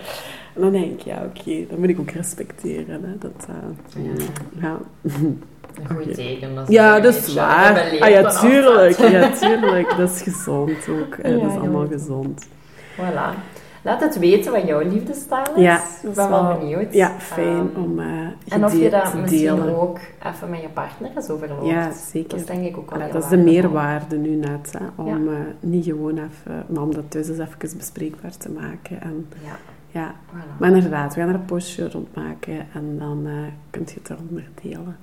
En 0.56 0.62
dan 0.62 0.72
denk 0.72 0.92
ik, 0.92 1.00
ja 1.00 1.24
oké, 1.26 1.66
dat 1.70 1.78
moet 1.78 1.90
ik 1.90 2.00
ook 2.00 2.12
respecteren. 2.12 3.04
Hè, 3.04 3.18
dat, 3.18 3.48
eh, 3.50 4.62
ja. 4.62 4.78
Een 5.02 5.96
goed 5.96 6.14
teken. 6.16 6.56
Dat 6.56 6.72
ja, 6.72 7.00
dat 7.00 7.16
is 7.16 7.34
waar. 7.34 7.98
Ah 8.00 8.10
ja, 8.10 8.40
tuurlijk. 8.40 8.98
dat. 8.98 9.12
Ja, 9.12 9.30
tuurlijk. 9.30 9.98
Dat 9.98 10.10
is 10.12 10.22
gezond 10.22 10.88
ook. 10.90 11.16
Ja, 11.24 11.32
dat 11.32 11.52
is 11.52 11.58
allemaal 11.58 11.88
gezond. 11.88 12.48
Voilà. 12.96 13.53
Laat 13.84 14.02
het 14.02 14.20
weten 14.20 14.52
wat 14.52 14.68
jouw 14.68 14.80
liefdestaal 14.82 15.46
is. 15.56 15.62
Ja, 15.62 15.78
ik 16.04 16.14
ben 16.14 16.30
wel 16.30 16.58
benieuwd. 16.58 16.94
Ja, 16.94 17.12
fijn 17.20 17.70
Ehm, 17.76 17.82
om 17.84 18.00
eh 18.00 18.06
En 18.48 18.66
of 18.66 18.78
je 18.80 18.90
dat 18.90 19.14
misschien 19.14 19.56
delen. 19.56 19.82
ook 19.82 20.00
even 20.26 20.50
met 20.50 20.62
je 20.62 20.68
partner 20.70 21.12
eens 21.16 21.30
overloopt. 21.30 21.66
Ja, 21.68 21.92
zeker. 21.92 22.30
Dat 22.30 22.40
is 22.40 22.46
denk 22.46 22.66
ik 22.66 22.78
ook 22.78 22.90
wel 22.96 23.12
dat 23.12 23.24
is 23.24 23.30
de 23.30 23.38
meerwaarde 23.38 24.16
nu 24.18 24.36
net, 24.36 24.74
hè, 24.78 25.04
om 25.04 25.28
eh, 25.28 25.34
niet 25.60 25.86
gewoon 25.86 26.18
even, 26.18 26.66
maar 26.68 26.84
om 26.84 26.94
dat 26.94 27.04
thuis 27.12 27.28
eens 27.30 27.38
even 27.40 27.78
bespreekbaar 27.78 28.38
te 28.38 28.50
maken. 28.52 29.02
En, 29.02 29.28
Ja, 29.44 29.56
ja. 30.00 30.12
voilà. 30.32 30.58
Maar 30.60 30.70
inderdaad, 30.72 31.14
we 31.16 31.20
gaan 31.20 31.30
er 31.30 31.36
een 31.36 31.46
postje 31.46 31.90
rond 31.90 32.16
maken 32.16 32.68
en 32.74 32.96
dan 33.00 33.22
eh 33.26 33.34
kun 33.70 33.82
je 33.86 33.94
het 34.02 34.10
eronder 34.10 34.44
delen. 34.62 34.98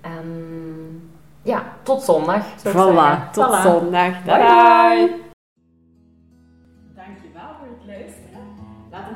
En 0.00 0.24
ja, 1.42 1.62
tot 1.82 2.02
zondag. 2.02 2.44
Voilà, 2.58 3.30
tot 3.32 3.46
Voilà. 3.58 3.62
zondag. 3.62 4.22
Bye 4.24 4.36
bye. 4.36 5.22